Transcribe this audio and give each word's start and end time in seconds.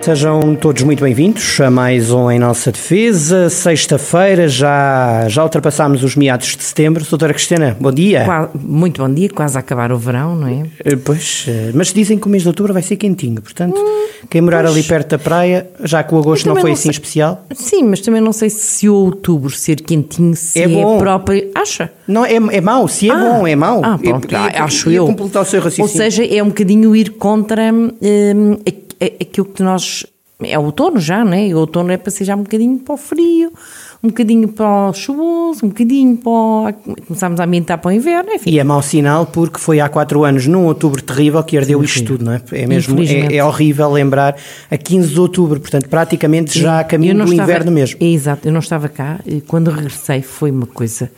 Sejam 0.00 0.54
todos 0.54 0.82
muito 0.84 1.02
bem-vindos 1.02 1.60
a 1.60 1.70
mais 1.70 2.10
um 2.10 2.30
Em 2.30 2.38
Nossa 2.38 2.72
Defesa. 2.72 3.50
Sexta-feira, 3.50 4.48
já, 4.48 5.26
já 5.28 5.42
ultrapassámos 5.42 6.02
os 6.02 6.16
meados 6.16 6.56
de 6.56 6.62
setembro. 6.62 7.04
Doutora 7.04 7.34
Cristina, 7.34 7.76
bom 7.78 7.92
dia. 7.92 8.24
muito 8.54 9.02
bom 9.02 9.12
dia, 9.12 9.28
quase 9.28 9.56
a 9.56 9.60
acabar 9.60 9.92
o 9.92 9.98
verão, 9.98 10.34
não 10.34 10.46
é? 10.46 10.62
Eh, 10.84 10.96
pois, 10.96 11.44
eh, 11.48 11.72
mas 11.74 11.92
dizem 11.92 12.16
que 12.18 12.26
o 12.26 12.30
mês 12.30 12.42
de 12.42 12.48
outubro 12.48 12.72
vai 12.72 12.82
ser 12.82 12.96
quentinho, 12.96 13.42
portanto, 13.42 13.76
hum, 13.76 14.08
quem 14.30 14.40
morar 14.40 14.62
pois, 14.62 14.76
ali 14.76 14.82
perto 14.84 15.10
da 15.10 15.18
praia, 15.18 15.68
já 15.82 16.02
que 16.02 16.14
o 16.14 16.18
agosto 16.18 16.46
não 16.46 16.54
foi 16.54 16.70
não 16.70 16.72
assim 16.72 16.84
sei, 16.84 16.90
especial. 16.92 17.44
Sim, 17.52 17.82
mas 17.82 18.00
também 18.00 18.20
não 18.20 18.32
sei 18.32 18.48
se 18.48 18.88
o 18.88 18.94
outubro 18.94 19.50
ser 19.50 19.82
quentinho 19.82 20.34
se 20.34 20.62
é, 20.62 20.68
bom. 20.68 20.96
é 20.96 20.98
próprio. 20.98 21.50
Acha? 21.54 21.90
Não, 22.06 22.24
é, 22.24 22.36
é 22.36 22.60
mau, 22.60 22.88
se 22.88 23.10
é 23.10 23.12
ah, 23.12 23.18
bom, 23.18 23.46
é 23.46 23.56
mau. 23.56 23.82
Ah, 23.84 23.98
pronto, 23.98 24.34
é, 24.34 24.58
acho 24.58 24.90
eu. 24.90 25.06
completar 25.06 25.42
o 25.42 25.44
seu 25.44 25.60
raciocínio. 25.60 25.90
Ou 25.90 25.96
seja, 25.96 26.24
é 26.24 26.42
um 26.42 26.48
bocadinho 26.48 26.96
ir 26.96 27.10
contra. 27.10 27.70
Hum, 27.70 28.56
aquilo 29.04 29.46
que 29.46 29.62
nós. 29.62 30.06
É 30.40 30.56
outono 30.56 31.00
já, 31.00 31.24
não 31.24 31.32
é? 31.32 31.48
E 31.48 31.54
o 31.54 31.58
outono 31.58 31.90
é 31.90 31.96
para 31.96 32.12
ser 32.12 32.24
já 32.24 32.36
um 32.36 32.42
bocadinho 32.42 32.78
para 32.78 32.94
o 32.94 32.96
frio, 32.96 33.52
um 34.00 34.06
bocadinho 34.06 34.46
para 34.46 34.90
o 34.90 34.92
chuvoso, 34.92 35.66
um 35.66 35.68
bocadinho 35.70 36.16
para 36.16 36.30
o, 36.30 36.72
começámos 37.08 37.40
a 37.40 37.44
ambientar 37.44 37.78
para 37.78 37.88
o 37.88 37.92
inverno, 37.92 38.30
enfim. 38.30 38.50
E 38.50 38.60
é 38.60 38.62
mau 38.62 38.80
sinal 38.80 39.26
porque 39.26 39.58
foi 39.58 39.80
há 39.80 39.88
quatro 39.88 40.22
anos, 40.22 40.46
num 40.46 40.66
outubro 40.66 41.02
terrível, 41.02 41.42
que 41.42 41.58
ardeu 41.58 41.82
isto 41.82 42.04
tudo, 42.04 42.24
não 42.24 42.34
é? 42.34 42.42
É 42.52 42.66
mesmo, 42.68 43.00
é, 43.02 43.34
é, 43.34 43.44
horrível 43.44 43.90
lembrar 43.90 44.36
a 44.70 44.76
15 44.76 45.08
de 45.08 45.18
outubro, 45.18 45.58
portanto, 45.58 45.88
praticamente 45.88 46.56
já 46.56 46.78
a 46.78 46.84
caminho 46.84 47.16
do 47.16 47.24
estava, 47.24 47.42
inverno 47.42 47.72
mesmo. 47.72 47.98
Exato, 48.00 48.46
eu 48.46 48.52
não 48.52 48.60
estava 48.60 48.88
cá 48.88 49.18
e 49.26 49.40
quando 49.40 49.72
regressei 49.72 50.22
foi 50.22 50.52
uma 50.52 50.66
coisa 50.66 51.10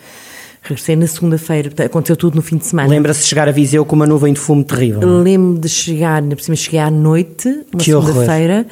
Regressei 0.62 0.94
na 0.94 1.06
segunda-feira, 1.06 1.70
aconteceu 1.84 2.16
tudo 2.16 2.36
no 2.36 2.42
fim 2.42 2.56
de 2.56 2.66
semana. 2.66 2.88
Lembra-se 2.88 3.22
de 3.22 3.26
chegar 3.26 3.48
a 3.48 3.52
Viseu 3.52 3.84
com 3.84 3.96
uma 3.96 4.06
nuvem 4.06 4.32
de 4.32 4.38
fumo 4.38 4.62
terrível? 4.62 5.22
Lembro 5.22 5.58
de 5.58 5.68
chegar, 5.68 6.20
na 6.20 6.36
cima 6.36 6.54
cheguei 6.54 6.80
à 6.80 6.90
noite, 6.90 7.48
uma 7.72 7.82
segunda-feira, 7.82 8.66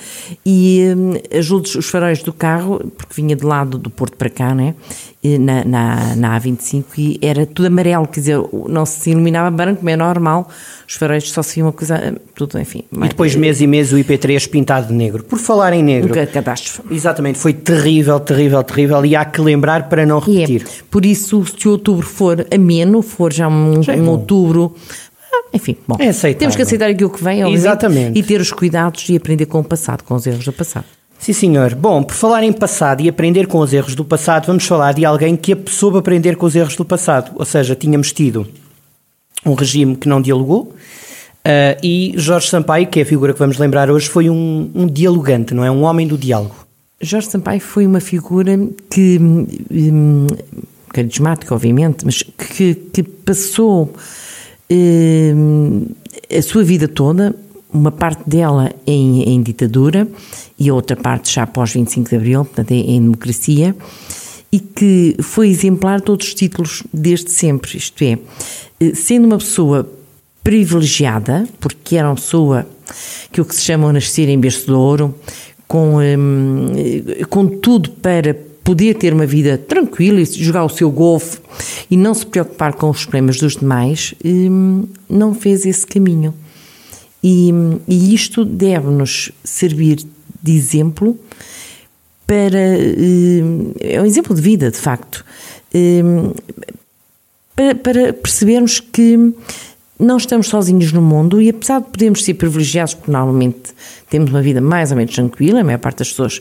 e 0.45 0.95
hum, 0.97 1.15
luzes, 1.51 1.75
os 1.77 1.87
faróis 1.87 2.23
do 2.23 2.33
carro, 2.33 2.79
porque 2.97 3.15
vinha 3.15 3.35
de 3.35 3.45
lado 3.45 3.79
do 3.79 3.89
Porto 3.89 4.17
para 4.17 4.29
cá, 4.29 4.55
né? 4.55 4.75
Na, 5.21 5.65
na, 5.65 6.15
na 6.15 6.41
A25 6.41 6.85
e 6.97 7.19
era 7.21 7.45
tudo 7.45 7.67
amarelo, 7.67 8.07
quer 8.07 8.21
dizer, 8.21 8.39
não 8.69 8.87
se 8.87 9.11
iluminava 9.11 9.51
branco, 9.51 9.79
como 9.79 9.91
é 9.91 9.97
normal, 9.97 10.49
os 10.87 10.95
faróis 10.95 11.29
só 11.29 11.43
se 11.43 11.57
via 11.57 11.65
uma 11.65 11.73
coisa, 11.73 12.15
tudo, 12.37 12.57
enfim. 12.57 12.85
E 12.93 13.09
depois 13.09 13.35
mês 13.35 13.61
e 13.61 13.67
mês 13.67 13.93
o 13.93 13.97
IP3 13.97 14.49
pintado 14.49 14.87
de 14.87 14.95
negro. 14.95 15.25
Por 15.25 15.41
falar 15.41 15.73
em 15.73 15.83
negro. 15.83 16.13
Um 16.13 16.27
catástrofe. 16.27 16.83
Exatamente, 16.95 17.37
foi 17.37 17.53
terrível, 17.53 18.21
terrível, 18.21 18.63
terrível 18.63 19.05
e 19.05 19.17
há 19.17 19.25
que 19.25 19.41
lembrar 19.41 19.89
para 19.89 20.07
não 20.07 20.21
repetir. 20.21 20.63
É, 20.63 20.83
por 20.89 21.05
isso, 21.05 21.45
se 21.47 21.67
o 21.67 21.73
outubro 21.73 22.07
for 22.07 22.47
ameno, 22.55 23.03
for 23.03 23.33
já 23.33 23.49
um, 23.49 23.83
já 23.83 23.97
é 23.97 24.01
um 24.01 24.09
outubro 24.09 24.77
ah, 25.33 25.45
enfim, 25.53 25.77
bom, 25.87 25.97
é 25.99 26.13
temos 26.35 26.57
que 26.57 26.63
aceitar 26.63 26.89
aquilo 26.89 27.11
que 27.11 27.23
vem 27.23 27.41
Exatamente. 27.53 28.19
e 28.19 28.23
ter 28.23 28.41
os 28.41 28.53
cuidados 28.53 29.09
e 29.09 29.17
aprender 29.17 29.47
com 29.47 29.61
o 29.61 29.65
passado, 29.65 30.03
com 30.05 30.15
os 30.15 30.27
erros 30.27 30.45
do 30.45 30.53
passado. 30.53 30.87
Sim, 31.19 31.33
senhor. 31.33 31.75
Bom, 31.75 32.03
por 32.03 32.15
falar 32.15 32.45
em 32.45 32.53
passado 32.53 33.03
e 33.03 33.09
aprender 33.09 33.47
com 33.47 33.59
os 33.59 33.73
erros 33.73 33.95
do 33.95 34.05
passado, 34.05 34.47
vamos 34.47 34.65
falar 34.65 34.95
de 34.95 35.05
alguém 35.05 35.37
que 35.37 35.57
soube 35.69 35.99
aprender 35.99 36.37
com 36.37 36.47
os 36.47 36.55
erros 36.55 36.77
do 36.77 36.85
passado. 36.85 37.33
Ou 37.35 37.45
seja, 37.45 37.75
tínhamos 37.75 38.13
tido 38.13 38.47
um 39.45 39.55
regime 39.55 39.97
que 39.97 40.09
não 40.09 40.21
dialogou, 40.21 40.75
Uh, 41.49 41.79
e 41.83 42.13
Jorge 42.17 42.49
Sampaio, 42.49 42.87
que 42.89 42.99
é 42.99 43.03
a 43.03 43.07
figura 43.07 43.33
que 43.33 43.39
vamos 43.39 43.57
lembrar 43.57 43.91
hoje, 43.91 44.07
foi 44.07 44.29
um, 44.29 44.71
um 44.75 44.87
dialogante, 44.87 45.55
não 45.55 45.65
é? 45.65 45.71
Um 45.71 45.83
homem 45.83 46.07
do 46.07 46.19
diálogo. 46.19 46.55
Jorge 47.01 47.31
Sampaio 47.31 47.61
foi 47.61 47.87
uma 47.87 48.01
figura 48.01 48.59
que, 48.91 49.19
um, 49.19 50.27
carismática, 50.93 51.55
obviamente, 51.55 52.05
mas 52.05 52.23
que, 52.23 52.75
que 52.75 53.03
passou 53.03 53.95
um, 54.71 55.87
a 56.31 56.43
sua 56.43 56.63
vida 56.63 56.87
toda, 56.87 57.35
uma 57.73 57.91
parte 57.91 58.29
dela 58.29 58.73
em, 58.87 59.23
em, 59.23 59.43
ditadura 59.43 60.09
e 60.59 60.69
a 60.69 60.75
outra 60.75 60.97
parte 60.97 61.35
já 61.35 61.43
após 61.43 61.73
25 61.73 62.11
de 62.11 62.17
Abril, 62.17 62.45
portanto 62.45 62.71
em, 62.73 62.97
em 62.97 63.03
democracia, 63.03 63.77
e 64.51 64.59
que 64.59 65.17
foi 65.21 65.49
exemplar 65.49 66.01
todos 66.01 66.29
os 66.29 66.35
títulos 66.35 66.83
desde 66.93 67.31
sempre, 67.31 67.77
isto 67.77 68.03
é, 68.03 68.19
sendo 68.95 69.27
uma 69.27 69.39
pessoa 69.39 69.89
privilegiada, 70.43 71.47
porque 71.61 71.97
era 71.97 72.09
uma 72.09 72.15
pessoa 72.15 72.67
que 73.31 73.41
o 73.41 73.45
que 73.45 73.55
se 73.55 73.63
chama 73.63 73.93
nascer 73.93 74.29
em 74.29 74.39
berço 74.39 74.67
de 74.67 74.73
ouro, 74.73 75.15
com, 75.67 75.99
hum, 75.99 76.73
com 77.29 77.47
tudo 77.47 77.91
para 77.91 78.35
poder 78.65 78.95
ter 78.95 79.13
uma 79.13 79.27
vida 79.27 79.59
tranquila 79.59 80.21
e 80.21 80.25
jogar 80.25 80.65
o 80.65 80.69
seu 80.69 80.91
golfe 80.91 81.39
e 81.91 81.97
não 81.97 82.15
se 82.15 82.25
preocupar 82.25 82.73
com 82.75 82.89
os 82.89 83.05
problemas 83.05 83.39
dos 83.39 83.57
demais, 83.57 84.15
hum, 84.25 84.85
não 85.09 85.35
fez 85.35 85.67
esse 85.67 85.87
caminho. 85.87 86.35
E, 87.31 87.53
e 87.87 88.15
isto 88.15 88.43
deve-nos 88.43 89.31
servir 89.45 89.99
de 90.43 90.53
exemplo 90.57 91.19
para. 92.27 92.79
Hum, 92.99 93.73
é 93.79 94.01
um 94.01 94.07
exemplo 94.07 94.35
de 94.35 94.41
vida, 94.41 94.71
de 94.71 94.79
facto. 94.79 95.23
Para, 97.55 97.75
para 97.75 98.13
percebermos 98.15 98.81
que 98.81 99.35
não 99.99 100.17
estamos 100.17 100.49
sozinhos 100.49 100.91
no 100.91 101.03
mundo 101.03 101.43
e 101.43 101.51
apesar 101.51 101.81
de 101.81 101.89
podermos 101.89 102.25
ser 102.25 102.33
privilegiados, 102.35 102.95
porque 102.95 103.11
normalmente 103.11 103.75
temos 104.09 104.31
uma 104.31 104.41
vida 104.41 104.61
mais 104.61 104.91
ou 104.91 104.97
menos 104.97 105.15
tranquila, 105.15 105.61
a 105.61 105.65
maior 105.65 105.79
parte 105.79 105.99
das 105.99 106.09
pessoas, 106.09 106.41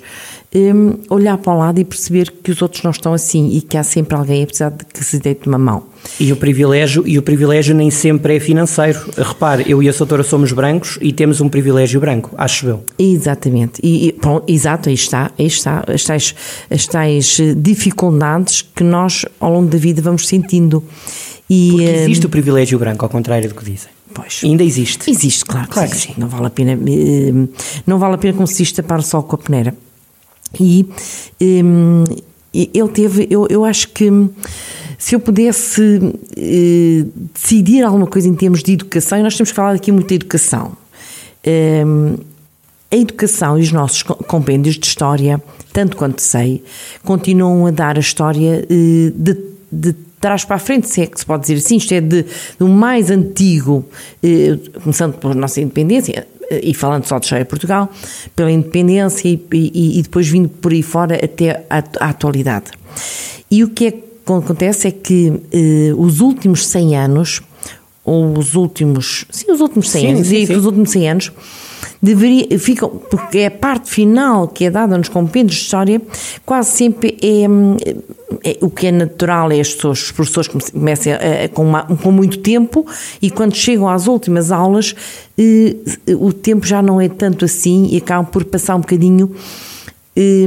um, 0.55 0.93
olhar 1.09 1.37
para 1.37 1.53
o 1.53 1.57
lado 1.57 1.79
e 1.79 1.85
perceber 1.85 2.31
que 2.31 2.51
os 2.51 2.61
outros 2.61 2.81
não 2.83 2.91
estão 2.91 3.13
assim 3.13 3.49
e 3.49 3.61
que 3.61 3.77
há 3.77 3.83
sempre 3.83 4.15
alguém, 4.15 4.43
apesar 4.43 4.69
de 4.71 4.85
que 4.85 5.03
se 5.03 5.19
deite 5.19 5.47
uma 5.47 5.57
mão. 5.57 5.83
E 6.19 6.31
o 6.31 6.37
privilégio, 6.37 7.03
e 7.05 7.17
o 7.17 7.21
privilégio 7.21 7.75
nem 7.75 7.91
sempre 7.91 8.37
é 8.37 8.39
financeiro. 8.39 8.99
Repare, 9.17 9.65
eu 9.67 9.83
e 9.83 9.89
a 9.89 9.93
Soutora 9.93 10.23
somos 10.23 10.51
brancos 10.53 10.97
e 11.01 11.11
temos 11.11 11.41
um 11.41 11.49
privilégio 11.49 11.99
branco, 11.99 12.33
acho 12.37 12.67
eu. 12.67 12.83
Exatamente. 12.97 13.81
E, 13.83 14.07
e 14.07 14.11
pronto, 14.13 14.49
exato, 14.49 14.89
aí 14.89 14.95
está, 14.95 15.31
aí 15.37 15.47
está, 15.47 15.83
as 15.87 16.03
tais, 16.03 16.35
as 16.69 16.87
tais 16.87 17.37
dificuldades 17.57 18.61
que 18.61 18.83
nós 18.83 19.25
ao 19.39 19.51
longo 19.51 19.69
da 19.69 19.77
vida 19.77 20.01
vamos 20.01 20.27
sentindo. 20.27 20.83
E, 21.49 21.71
Porque 21.71 21.83
existe 21.83 22.25
o 22.25 22.29
privilégio 22.29 22.79
branco, 22.79 23.05
ao 23.05 23.09
contrário 23.09 23.49
do 23.49 23.55
que 23.55 23.63
dizem. 23.63 23.89
Pois. 24.13 24.41
Ainda 24.43 24.63
existe. 24.63 25.09
Existe, 25.11 25.45
claro, 25.45 25.67
claro 25.67 25.89
que 25.89 25.97
sim. 25.97 26.13
Não 26.17 26.27
vale 26.27 26.47
a 26.47 26.49
pena, 26.49 26.71
eh, 26.71 27.47
não 27.85 27.99
vale 27.99 28.15
a 28.15 28.17
pena 28.17 28.33
como 28.33 28.47
se 28.47 28.63
isto 28.63 28.81
tapar 28.81 28.99
o 28.99 29.03
sol 29.03 29.23
com 29.23 29.35
a 29.35 29.39
peneira. 29.39 29.75
E 30.59 30.85
um, 31.41 32.03
ele 32.53 32.89
teve, 32.89 33.27
eu, 33.29 33.47
eu 33.49 33.63
acho 33.65 33.89
que 33.89 34.09
se 34.97 35.15
eu 35.15 35.19
pudesse 35.19 35.81
uh, 35.81 37.11
decidir 37.33 37.83
alguma 37.83 38.07
coisa 38.07 38.27
em 38.27 38.33
termos 38.33 38.63
de 38.63 38.73
educação, 38.73 39.19
e 39.19 39.23
nós 39.23 39.35
temos 39.35 39.51
falado 39.51 39.75
aqui 39.75 39.91
muito 39.91 40.07
de 40.07 40.15
educação. 40.15 40.75
Um, 41.45 42.15
a 42.89 42.95
educação 42.95 43.59
e 43.59 43.61
os 43.61 43.71
nossos 43.71 44.01
compêndios 44.01 44.75
de 44.75 44.87
história, 44.87 45.41
tanto 45.73 45.97
quanto 45.97 46.21
sei, 46.21 46.63
continuam 47.03 47.67
a 47.67 47.71
dar 47.71 47.97
a 47.97 47.99
história 47.99 48.65
uh, 48.65 49.11
de, 49.11 49.37
de 49.71 50.07
trás 50.19 50.43
para 50.43 50.55
a 50.55 50.59
frente, 50.59 50.89
se 50.89 51.01
é 51.01 51.05
que 51.05 51.19
se 51.19 51.25
pode 51.25 51.41
dizer 51.41 51.55
assim, 51.55 51.77
isto 51.77 51.93
é 51.93 52.01
de, 52.01 52.25
do 52.57 52.67
mais 52.67 53.11
antigo, 53.11 53.85
eh, 54.23 54.57
começando 54.81 55.13
pela 55.13 55.35
nossa 55.35 55.61
independência, 55.61 56.11
eh, 56.19 56.27
e 56.51 56.73
falando 56.73 57.05
só 57.05 57.19
de 57.19 57.27
de 57.27 57.45
Portugal, 57.45 57.89
pela 58.35 58.51
independência 58.51 59.27
e, 59.27 59.39
e, 59.51 59.99
e, 59.99 60.01
depois 60.01 60.27
vindo 60.27 60.49
por 60.49 60.71
aí 60.71 60.81
fora 60.81 61.15
até 61.15 61.65
à, 61.69 61.83
à 61.99 62.09
atualidade. 62.09 62.71
E 63.49 63.63
o 63.63 63.69
que 63.69 63.87
é 63.87 63.91
que 63.91 64.03
acontece 64.25 64.87
é 64.87 64.91
que 64.91 65.33
eh, 65.51 65.93
os 65.97 66.19
últimos 66.19 66.65
100 66.67 66.97
anos, 66.97 67.41
ou 68.03 68.37
os 68.37 68.55
últimos, 68.55 69.25
sim, 69.29 69.51
os 69.51 69.61
últimos 69.61 69.89
100 69.89 70.01
sim, 70.01 70.07
anos, 70.13 70.27
sim, 70.27 70.45
sim. 70.45 70.55
os 70.55 70.65
últimos 70.65 70.89
100 70.89 71.09
anos, 71.09 71.31
deveria, 72.01 72.59
ficam, 72.59 72.89
porque 72.89 73.39
é 73.39 73.47
a 73.47 73.51
parte 73.51 73.89
final 73.89 74.47
que 74.47 74.65
é 74.65 74.69
dada 74.69 74.97
nos 74.97 75.09
compêndios 75.09 75.57
de 75.57 75.63
história, 75.63 76.01
quase 76.45 76.71
sempre 76.71 77.17
é, 77.21 77.45
é 78.43 78.57
o 78.61 78.69
que 78.69 78.87
é 78.87 78.91
natural 78.91 79.51
é 79.51 79.59
as 79.59 79.73
pessoas, 79.73 80.03
os 80.03 80.11
professores 80.11 80.71
começam 80.71 81.13
a, 81.13 81.47
com, 81.49 81.63
uma, 81.63 81.83
com 81.83 82.11
muito 82.11 82.39
tempo 82.39 82.85
e 83.21 83.31
quando 83.31 83.55
chegam 83.55 83.87
às 83.89 84.07
últimas 84.07 84.51
aulas 84.51 84.95
eh, 85.37 85.75
o 86.19 86.31
tempo 86.33 86.65
já 86.65 86.81
não 86.81 86.99
é 86.99 87.09
tanto 87.09 87.45
assim 87.45 87.87
e 87.91 87.97
acabam 87.97 88.25
por 88.25 88.43
passar 88.45 88.75
um 88.75 88.81
bocadinho 88.81 89.33
eh, 90.15 90.45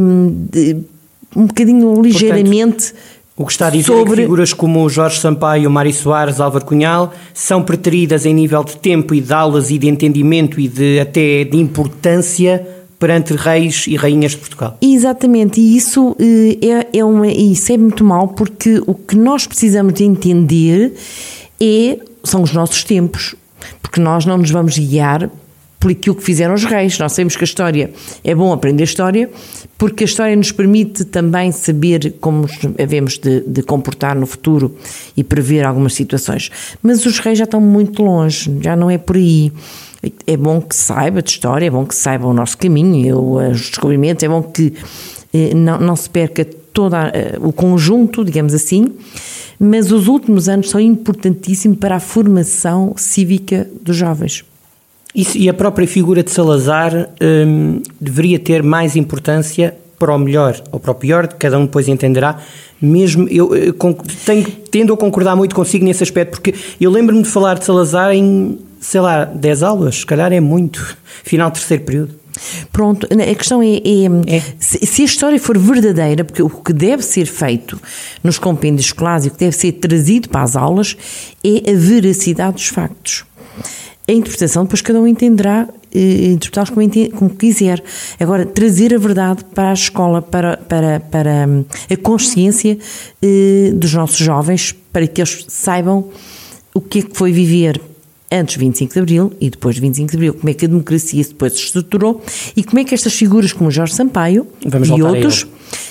um 1.34 1.46
bocadinho 1.46 2.00
ligeiramente 2.02 2.92
Portanto, 2.92 3.19
o 3.40 3.46
que 3.46 3.52
está 3.52 3.68
a 3.68 3.70
dizer 3.70 3.86
sobre... 3.86 4.12
é 4.12 4.16
que 4.16 4.22
figuras 4.24 4.52
como 4.52 4.86
Jorge 4.90 5.18
Sampaio, 5.18 5.70
Mário 5.70 5.94
Soares, 5.94 6.40
Álvaro 6.40 6.62
Cunhal 6.62 7.10
são 7.32 7.62
preteridas 7.62 8.26
em 8.26 8.34
nível 8.34 8.62
de 8.62 8.76
tempo 8.76 9.14
e 9.14 9.20
de 9.22 9.32
aulas 9.32 9.70
e 9.70 9.78
de 9.78 9.88
entendimento 9.88 10.60
e 10.60 10.68
de 10.68 11.00
até 11.00 11.44
de 11.44 11.56
importância 11.56 12.68
perante 12.98 13.32
reis 13.32 13.86
e 13.86 13.96
rainhas 13.96 14.32
de 14.32 14.36
Portugal. 14.36 14.76
Exatamente, 14.82 15.58
e 15.58 15.74
isso 15.74 16.14
eh, 16.20 16.84
é, 16.92 16.98
é, 16.98 17.02
uma, 17.02 17.28
isso 17.28 17.72
é 17.72 17.78
muito 17.78 18.04
mal 18.04 18.28
porque 18.28 18.82
o 18.86 18.92
que 18.92 19.16
nós 19.16 19.46
precisamos 19.46 19.94
de 19.94 20.04
entender 20.04 20.92
é, 21.58 21.98
são 22.22 22.42
os 22.42 22.52
nossos 22.52 22.84
tempos, 22.84 23.34
porque 23.80 24.02
nós 24.02 24.26
não 24.26 24.36
nos 24.36 24.50
vamos 24.50 24.78
guiar 24.78 25.30
por 25.80 25.90
aquilo 25.90 26.14
que 26.14 26.22
fizeram 26.22 26.54
os 26.54 26.64
reis. 26.64 26.98
Nós 26.98 27.12
sabemos 27.12 27.34
que 27.34 27.42
a 27.42 27.46
história 27.46 27.90
é 28.22 28.34
bom 28.34 28.52
aprender 28.52 28.84
história, 28.84 29.30
porque 29.78 30.04
a 30.04 30.06
história 30.06 30.36
nos 30.36 30.52
permite 30.52 31.06
também 31.06 31.50
saber 31.50 32.16
como 32.20 32.46
devemos 32.76 33.18
de, 33.18 33.40
de 33.40 33.62
comportar 33.62 34.14
no 34.14 34.26
futuro 34.26 34.76
e 35.16 35.24
prever 35.24 35.64
algumas 35.64 35.94
situações. 35.94 36.50
Mas 36.82 37.04
os 37.06 37.18
reis 37.18 37.38
já 37.38 37.44
estão 37.44 37.60
muito 37.60 38.02
longe, 38.02 38.54
já 38.60 38.76
não 38.76 38.90
é 38.90 38.98
por 38.98 39.16
aí. 39.16 39.50
É 40.26 40.36
bom 40.36 40.60
que 40.60 40.76
saiba 40.76 41.22
de 41.22 41.30
história, 41.30 41.66
é 41.66 41.70
bom 41.70 41.84
que 41.86 41.94
saiba 41.94 42.26
o 42.26 42.32
nosso 42.32 42.56
caminho, 42.58 43.18
os 43.18 43.70
descobrimentos, 43.70 44.22
é 44.22 44.28
bom 44.28 44.42
que 44.42 44.74
eh, 45.32 45.54
não, 45.54 45.78
não 45.78 45.96
se 45.96 46.08
perca 46.08 46.44
todo 46.72 46.94
eh, 46.96 47.38
o 47.40 47.52
conjunto, 47.52 48.24
digamos 48.24 48.54
assim, 48.54 48.94
mas 49.58 49.92
os 49.92 50.08
últimos 50.08 50.48
anos 50.48 50.70
são 50.70 50.80
importantíssimos 50.80 51.78
para 51.78 51.96
a 51.96 52.00
formação 52.00 52.94
cívica 52.96 53.68
dos 53.82 53.96
jovens. 53.96 54.44
Isso, 55.14 55.36
e 55.36 55.48
a 55.48 55.54
própria 55.54 55.86
figura 55.86 56.22
de 56.22 56.30
Salazar 56.30 57.10
hum, 57.20 57.82
deveria 58.00 58.38
ter 58.38 58.62
mais 58.62 58.94
importância 58.94 59.76
para 59.98 60.14
o 60.14 60.18
melhor 60.18 60.60
ou 60.72 60.80
para 60.80 60.92
o 60.92 60.94
pior, 60.94 61.28
cada 61.28 61.58
um 61.58 61.66
depois 61.66 61.86
entenderá. 61.86 62.38
Mesmo 62.80 63.28
eu, 63.28 63.54
eu 63.54 63.74
tenho, 64.24 64.46
tendo 64.70 64.94
a 64.94 64.96
concordar 64.96 65.36
muito 65.36 65.54
consigo 65.54 65.84
nesse 65.84 66.02
aspecto, 66.02 66.30
porque 66.30 66.54
eu 66.80 66.90
lembro-me 66.90 67.22
de 67.22 67.28
falar 67.28 67.58
de 67.58 67.64
Salazar 67.66 68.12
em, 68.12 68.58
sei 68.80 69.00
lá, 69.00 69.24
10 69.24 69.62
aulas, 69.62 69.96
se 69.96 70.06
calhar 70.06 70.32
é 70.32 70.40
muito, 70.40 70.96
final 71.22 71.50
terceiro 71.50 71.84
período. 71.84 72.20
Pronto, 72.72 73.06
a 73.06 73.34
questão 73.34 73.60
é, 73.62 73.66
é, 73.66 74.36
é. 74.36 74.42
Se, 74.58 74.86
se, 74.86 75.02
a 75.02 75.04
história 75.04 75.38
for 75.38 75.58
verdadeira, 75.58 76.24
porque 76.24 76.42
o 76.42 76.48
que 76.48 76.72
deve 76.72 77.02
ser 77.02 77.26
feito 77.26 77.78
nos 78.24 78.38
compêndios 78.38 78.86
escolares 78.86 79.26
e 79.26 79.28
o 79.28 79.32
que 79.32 79.38
deve 79.38 79.54
ser 79.54 79.72
trazido 79.72 80.30
para 80.30 80.42
as 80.42 80.56
aulas 80.56 80.96
é 81.44 81.70
a 81.70 81.76
veracidade 81.76 82.54
dos 82.54 82.68
factos. 82.68 83.24
A 84.10 84.12
interpretação, 84.12 84.64
depois 84.64 84.82
cada 84.82 85.00
um 85.00 85.06
entenderá, 85.06 85.68
eh, 85.94 86.32
interpretá-los 86.32 86.70
como, 86.70 87.10
como, 87.12 87.30
quiser. 87.30 87.80
Agora, 88.18 88.44
trazer 88.44 88.92
a 88.92 88.98
verdade 88.98 89.44
para 89.54 89.70
a 89.70 89.72
escola, 89.72 90.20
para, 90.20 90.56
para, 90.56 90.98
para 90.98 91.46
hum, 91.46 91.64
a 91.88 91.96
consciência 91.96 92.76
eh, 93.22 93.70
dos 93.72 93.94
nossos 93.94 94.18
jovens, 94.18 94.74
para 94.92 95.06
que 95.06 95.20
eles 95.20 95.44
saibam 95.46 96.08
o 96.74 96.80
que 96.80 96.98
é 96.98 97.02
que 97.02 97.16
foi 97.16 97.30
viver 97.30 97.80
antes 98.32 98.54
de 98.54 98.60
25 98.60 98.94
de 98.94 98.98
Abril 98.98 99.32
e 99.40 99.48
depois 99.48 99.76
de 99.76 99.80
25 99.80 100.10
de 100.10 100.16
Abril, 100.16 100.34
como 100.34 100.50
é 100.50 100.54
que 100.54 100.64
a 100.64 100.68
democracia 100.68 101.22
depois 101.22 101.52
se 101.52 101.64
estruturou 101.66 102.20
e 102.56 102.64
como 102.64 102.80
é 102.80 102.84
que 102.84 102.94
estas 102.96 103.14
figuras 103.14 103.52
como 103.52 103.70
Jorge 103.70 103.94
Sampaio 103.94 104.44
vamos 104.66 104.88
e 104.88 105.02
outros, 105.02 105.46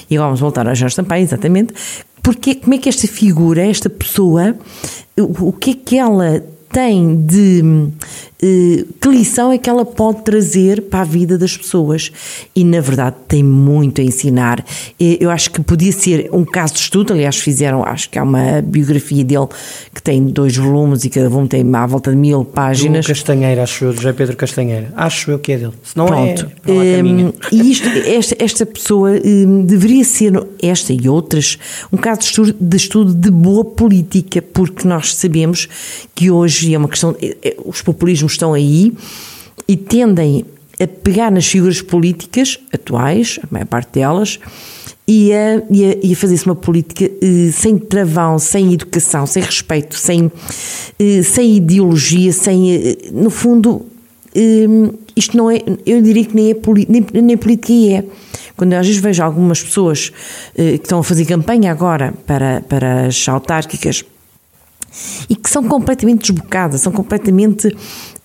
e 0.09 0.15
agora 0.15 0.27
vamos 0.27 0.41
voltar 0.41 0.67
a 0.67 0.73
Jorge 0.73 0.95
Sampaio, 0.95 1.23
exatamente, 1.23 1.73
porque 2.21 2.55
como 2.55 2.73
é 2.73 2.77
que 2.79 2.89
esta 2.89 3.07
figura, 3.07 3.65
esta 3.65 3.89
pessoa, 3.89 4.57
o, 5.17 5.49
o 5.49 5.53
que 5.53 5.71
é 5.71 5.73
que 5.73 5.97
ela 5.97 6.43
tem 6.79 7.25
de 7.25 7.61
que 8.39 9.09
lição 9.09 9.51
é 9.51 9.57
que 9.57 9.69
ela 9.69 9.83
pode 9.83 10.23
trazer 10.23 10.83
para 10.83 11.01
a 11.01 11.03
vida 11.03 11.37
das 11.37 11.57
pessoas. 11.57 12.11
E 12.55 12.63
na 12.63 12.79
verdade 12.79 13.17
tem 13.27 13.43
muito 13.43 13.99
a 13.99 14.03
ensinar. 14.03 14.63
Eu 14.97 15.29
acho 15.29 15.51
que 15.51 15.61
podia 15.61 15.91
ser 15.91 16.29
um 16.31 16.45
caso 16.45 16.73
de 16.73 16.79
estudo. 16.79 17.13
Aliás 17.13 17.37
fizeram, 17.37 17.83
acho 17.83 18.09
que 18.09 18.17
há 18.17 18.23
uma 18.23 18.61
biografia 18.61 19.23
dele 19.23 19.47
que 19.93 20.01
tem 20.01 20.23
dois 20.25 20.55
volumes 20.55 21.03
e 21.03 21.09
cada 21.09 21.27
volume 21.27 21.49
tem 21.49 21.65
à 21.75 21.85
volta 21.85 22.11
de 22.11 22.17
mil 22.17 22.45
páginas. 22.45 23.05
Do 23.05 23.09
Castanheira, 23.09 23.63
acho 23.63 23.85
eu, 23.85 23.93
José 23.93 24.13
Pedro 24.13 24.37
Castanheira. 24.37 24.93
Acho 24.95 25.31
eu 25.31 25.39
que 25.39 25.51
é 25.51 25.57
dele, 25.57 25.73
se 25.83 25.97
não 25.97 26.07
é, 26.07 26.33
Pronto. 26.33 26.51
é 26.67 27.03
um, 27.03 27.33
e 27.51 27.71
isto, 27.71 27.87
esta, 27.89 28.35
esta 28.39 28.65
pessoa 28.65 29.11
um, 29.23 29.65
deveria 29.65 30.03
ser 30.03 30.31
esta 30.61 30.93
e 30.93 31.09
outras 31.09 31.57
um 31.91 31.97
caso 31.97 32.19
de 32.19 32.25
estudo, 32.25 32.55
de 32.59 32.77
estudo 32.77 33.13
de 33.13 33.31
boa 33.31 33.65
política 33.65 34.41
porque 34.41 34.87
nós 34.87 35.13
sabemos 35.15 35.67
que 36.15 36.31
hoje 36.31 36.73
é 36.73 36.77
uma 36.77 36.87
questão 36.87 37.15
eh, 37.21 37.35
eh, 37.43 37.57
os 37.65 37.81
populismos 37.81 38.28
estão 38.31 38.53
aí 38.53 38.93
e 39.67 39.75
tendem 39.77 40.45
a 40.81 40.87
pegar 40.87 41.31
nas 41.31 41.45
figuras 41.45 41.81
políticas 41.81 42.57
atuais, 42.73 43.39
a 43.43 43.47
maior 43.51 43.65
parte 43.65 43.99
delas, 43.99 44.39
e 45.07 45.33
a, 45.33 45.61
e 45.69 45.85
a, 45.85 46.13
a 46.13 46.15
fazer-se 46.15 46.45
uma 46.45 46.55
política 46.55 47.05
eh, 47.05 47.51
sem 47.51 47.77
travão, 47.77 48.37
sem 48.37 48.73
educação, 48.73 49.25
sem 49.25 49.41
respeito, 49.41 49.95
sem, 49.95 50.31
eh, 50.99 51.23
sem 51.23 51.57
ideologia, 51.57 52.31
sem. 52.31 52.71
Eh, 52.71 52.97
no 53.11 53.31
fundo, 53.31 53.87
eh, 54.35 54.67
isto 55.15 55.35
não 55.35 55.49
é. 55.49 55.63
Eu 55.83 56.01
diria 56.01 56.23
que 56.23 56.35
nem, 56.35 56.51
é 56.51 56.55
nem, 56.87 57.05
nem 57.23 57.37
política 57.37 57.73
é. 57.73 58.03
Quando 58.55 58.73
às 58.73 58.85
vezes 58.85 59.01
vejo 59.01 59.23
algumas 59.23 59.63
pessoas 59.63 60.11
eh, 60.55 60.77
que 60.77 60.83
estão 60.83 60.99
a 60.99 61.03
fazer 61.03 61.25
campanha 61.25 61.71
agora 61.71 62.13
para, 62.27 62.61
para 62.61 63.07
as 63.07 63.27
autárquicas 63.27 64.05
e 65.29 65.35
que 65.35 65.49
são 65.49 65.63
completamente 65.63 66.31
desbocadas, 66.31 66.81
são 66.81 66.91
completamente. 66.91 67.75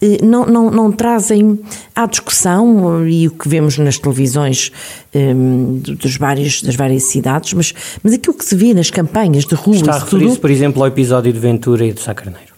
Eh, 0.04 0.18
não, 0.22 0.44
não, 0.44 0.70
não 0.70 0.92
trazem 0.92 1.58
à 1.94 2.04
discussão, 2.04 3.08
e 3.08 3.26
o 3.26 3.30
que 3.30 3.48
vemos 3.48 3.78
nas 3.78 3.98
televisões 3.98 4.70
um, 5.14 5.80
eh, 5.86 5.92
dos 5.92 6.16
vários, 6.18 6.62
das 6.62 6.76
várias 6.76 7.04
cidades, 7.04 7.54
mas, 7.54 7.74
mas 8.02 8.12
aquilo 8.12 8.34
que 8.34 8.44
se 8.44 8.54
vê 8.54 8.74
nas 8.74 8.90
campanhas 8.90 9.46
de 9.46 9.54
rua. 9.54 9.76
Está 9.76 9.94
a 9.94 9.98
referir-se, 9.98 10.38
por 10.38 10.50
exemplo, 10.50 10.82
ao 10.82 10.88
episódio 10.88 11.32
de 11.32 11.38
Ventura 11.38 11.86
e 11.86 11.92
do 11.92 12.00
Sacarneiro. 12.00 12.52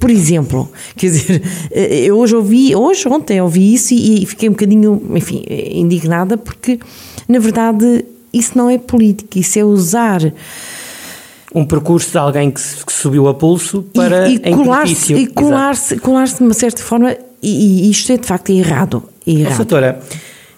Por 0.00 0.10
exemplo, 0.10 0.70
quer 0.96 1.08
dizer, 1.08 1.42
eh, 1.70 2.04
eu 2.06 2.16
hoje 2.16 2.34
ouvi, 2.34 2.74
hoje, 2.74 3.06
ontem 3.06 3.40
ouvi 3.42 3.74
isso 3.74 3.92
e, 3.92 4.22
e 4.22 4.26
fiquei 4.26 4.48
um 4.48 4.52
bocadinho, 4.52 5.02
enfim, 5.14 5.44
indignada 5.48 6.38
porque, 6.38 6.78
na 7.28 7.38
verdade, 7.38 8.04
isso 8.32 8.56
não 8.56 8.70
é 8.70 8.78
política, 8.78 9.38
isso 9.38 9.58
é 9.58 9.64
usar 9.64 10.32
um 11.54 11.64
percurso 11.64 12.10
de 12.10 12.18
alguém 12.18 12.50
que, 12.50 12.60
que 12.60 12.92
subiu 12.92 13.28
a 13.28 13.34
pulso 13.34 13.82
para 13.94 14.28
e, 14.28 14.36
e 14.36 14.50
colar-se 14.50 15.14
e 15.14 15.26
colar-se 15.26 15.98
colar 15.98 16.24
de 16.24 16.42
uma 16.42 16.54
certa 16.54 16.82
forma 16.82 17.14
e, 17.42 17.86
e, 17.86 17.90
isto 17.90 18.12
é 18.12 18.16
de 18.16 18.26
facto 18.26 18.50
errado, 18.50 19.02
é 19.26 19.30
errado. 19.32 19.56
Doutora, 19.56 20.00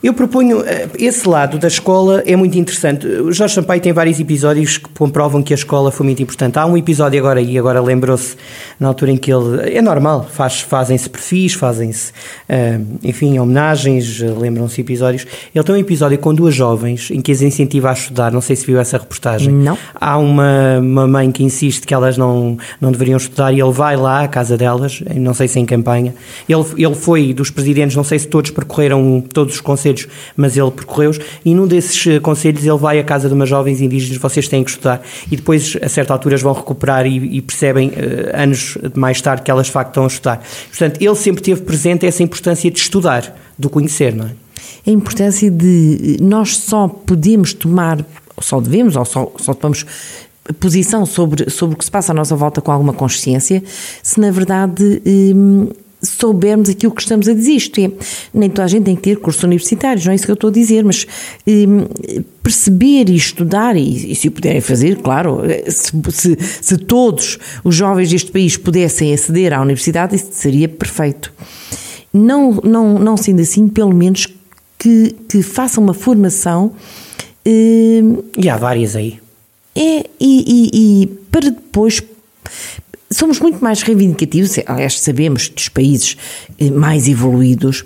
eu 0.05 0.13
proponho, 0.13 0.61
eh, 0.67 0.87
esse 0.99 1.27
lado 1.27 1.59
da 1.59 1.67
escola 1.67 2.23
é 2.27 2.37
muito 2.37 2.59
interessante. 2.59 3.07
O 3.07 3.33
Jorge 3.33 3.55
Sampaio 3.55 3.81
tem 3.81 3.91
vários 3.91 4.21
episódios 4.21 4.77
que 4.77 4.87
comprovam 4.91 5.43
que 5.43 5.55
a 5.55 5.57
escola 5.57 5.91
foi 5.91 6.05
muito 6.05 6.23
importante. 6.23 6.59
Há 6.59 6.67
um 6.67 6.77
episódio 6.77 7.19
agora, 7.19 7.41
e 7.41 7.59
agora 7.59 7.81
lembrou-se, 7.81 8.37
na 8.79 8.89
altura 8.89 9.13
em 9.13 9.17
que 9.17 9.33
ele, 9.33 9.75
é 9.75 9.81
normal, 9.81 10.29
faz, 10.31 10.61
fazem-se 10.61 11.09
perfis, 11.09 11.55
fazem-se, 11.55 12.13
eh, 12.47 12.79
enfim, 13.03 13.39
homenagens, 13.39 14.21
lembram-se 14.21 14.79
episódios. 14.79 15.27
Ele 15.55 15.65
tem 15.65 15.75
um 15.75 15.79
episódio 15.79 16.19
com 16.19 16.35
duas 16.35 16.55
jovens 16.55 17.11
em 17.11 17.23
que 17.23 17.33
as 17.33 17.41
incentiva 17.41 17.89
a 17.89 17.95
estudar, 17.95 18.31
não 18.31 18.43
sei 18.43 18.57
se 18.57 18.67
viu 18.67 18.79
essa 18.79 18.99
reportagem. 18.99 19.55
Não. 19.55 19.79
Há 19.95 20.19
uma, 20.19 20.81
uma 20.81 21.07
mãe 21.07 21.33
que 21.33 21.43
insiste 21.43 21.87
que 21.87 21.95
elas 21.95 22.19
não, 22.19 22.59
não 22.79 22.93
deveriam 22.93 23.17
estudar 23.17 23.55
e 23.55 23.61
ele 23.61 23.73
vai 23.73 23.97
lá 23.97 24.21
à 24.21 24.29
casa 24.29 24.55
delas, 24.55 25.03
não 25.17 25.33
sei 25.33 25.49
se 25.49 25.59
em 25.59 25.65
campanha. 25.65 26.15
Ele, 26.47 26.65
ele 26.77 26.95
foi 26.95 27.33
dos 27.33 27.49
presidentes, 27.49 27.97
não 27.97 28.05
sei 28.05 28.19
se 28.19 28.29
todos 28.29 28.51
percorreram 28.51 29.25
todos 29.33 29.55
os 29.55 29.61
conselhos 29.63 29.94
conselhos, 29.95 30.09
mas 30.37 30.57
ele 30.57 30.71
percorreu-os, 30.71 31.19
e 31.45 31.55
num 31.55 31.67
desses 31.67 32.07
eh, 32.07 32.21
conselhos 32.21 32.65
ele 32.65 32.79
vai 32.79 32.99
à 32.99 33.05
casa 33.05 33.29
de 33.29 33.35
umas 33.35 33.49
jovens 33.49 33.81
indígenas, 33.81 34.19
vocês 34.19 34.49
têm 34.49 34.65
que 34.65 34.71
estudar, 34.71 35.03
e 35.31 35.37
depois 35.37 35.77
a 35.81 35.89
certa 35.89 36.13
altura 36.13 36.37
vão 36.37 36.53
recuperar 36.53 37.07
e, 37.07 37.37
e 37.37 37.41
percebem 37.41 37.89
uh, 37.89 37.93
anos 38.35 38.77
mais 38.95 39.21
tarde 39.21 39.43
que 39.43 39.51
elas 39.51 39.67
de 39.67 39.73
facto 39.73 39.91
estão 39.91 40.05
a 40.05 40.09
estudar. 40.09 40.43
Portanto, 40.69 41.01
ele 41.01 41.15
sempre 41.15 41.43
teve 41.43 41.63
presente 41.63 42.07
essa 42.07 42.23
importância 42.23 42.71
de 42.71 42.79
estudar, 42.79 43.35
do 43.59 43.71
conhecer, 43.71 44.15
não 44.15 44.27
é? 44.27 44.31
A 44.87 44.91
importância 44.91 45.51
de 45.51 46.19
nós 46.21 46.57
só 46.57 46.89
podemos 46.89 47.55
tomar, 47.55 48.05
só 48.41 48.61
devemos, 48.61 48.97
ou 48.97 49.05
só, 49.05 49.33
só 49.39 49.55
tomamos 49.55 49.87
posição 50.61 51.07
sobre, 51.07 51.49
sobre 51.49 51.75
o 51.75 51.79
que 51.79 51.85
se 51.85 51.91
passa 51.91 52.13
à 52.13 52.15
nossa 52.15 52.37
volta 52.37 52.61
com 52.61 52.71
alguma 52.71 52.93
consciência, 52.93 53.63
se 54.03 54.21
na 54.21 54.31
verdade 54.31 55.01
hum, 55.07 55.71
soubermos 56.05 56.69
aquilo 56.69 56.93
que 56.93 57.03
estamos 57.03 57.29
a 57.29 57.35
dizer. 57.35 57.53
Isto 57.53 57.81
é, 57.81 57.91
nem 58.33 58.49
toda 58.49 58.65
a 58.65 58.69
gente 58.69 58.85
tem 58.85 58.97
que 58.97 59.03
ter 59.03 59.17
cursos 59.17 59.43
universitários, 59.43 60.05
não 60.05 60.13
é 60.13 60.15
isso 60.15 60.25
que 60.25 60.31
eu 60.31 60.35
estou 60.35 60.51
a 60.51 60.53
dizer, 60.53 60.85
mas 60.85 61.07
eh, 61.47 61.67
perceber 62.43 63.09
e 63.09 63.17
estudar, 63.17 63.77
e, 63.77 64.13
e, 64.13 64.15
se 64.15 64.29
o 64.29 64.33
puderem 64.33 64.61
fazer, 64.61 64.97
claro, 65.03 65.41
se, 65.69 65.93
se, 66.13 66.39
se, 66.63 66.77
todos 66.77 67.39
os 67.63 67.75
jovens 67.75 68.11
deste 68.11 68.31
país 68.31 68.57
pudessem 68.57 69.13
aceder 69.13 69.53
à 69.53 69.61
universidade, 69.61 70.15
isso 70.15 70.29
seria 70.33 70.69
perfeito. 70.69 71.33
Não, 72.13 72.61
não, 72.63 72.99
não 72.99 73.17
sendo 73.17 73.41
assim, 73.41 73.67
pelo 73.67 73.93
menos 73.93 74.27
que, 74.79 75.15
que 75.29 75.43
façam 75.43 75.83
uma 75.83 75.95
formação. 75.95 76.73
Eh, 77.45 78.03
e 78.39 78.49
há 78.49 78.57
várias 78.57 78.95
aí. 78.95 79.19
É, 79.75 80.07
e, 80.21 80.45
e, 80.71 81.03
e 81.03 81.07
para 81.31 81.51
depois 81.51 82.01
somos 83.15 83.41
muito 83.41 83.63
mais 83.63 83.83
reivindicativos, 83.83 84.59
aliás, 84.67 85.01
sabemos 85.01 85.49
que 85.49 85.61
os 85.61 85.69
países 85.69 86.17
eh, 86.59 86.71
mais 86.71 87.09
evoluídos 87.09 87.85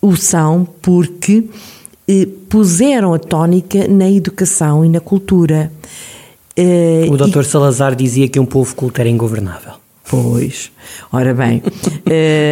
o 0.00 0.16
são 0.16 0.66
porque 0.80 1.44
eh, 2.08 2.26
puseram 2.48 3.12
a 3.12 3.18
tónica 3.18 3.86
na 3.88 4.10
educação 4.10 4.84
e 4.84 4.88
na 4.88 5.00
cultura. 5.00 5.70
Eh, 6.56 7.06
o 7.10 7.16
Dr. 7.16 7.40
E... 7.40 7.44
Salazar 7.44 7.94
dizia 7.94 8.28
que 8.28 8.38
um 8.38 8.46
povo 8.46 8.74
culto 8.74 9.00
era 9.00 9.10
ingovernável. 9.10 9.72
Pois, 10.08 10.72
ora 11.12 11.32
bem, 11.32 11.62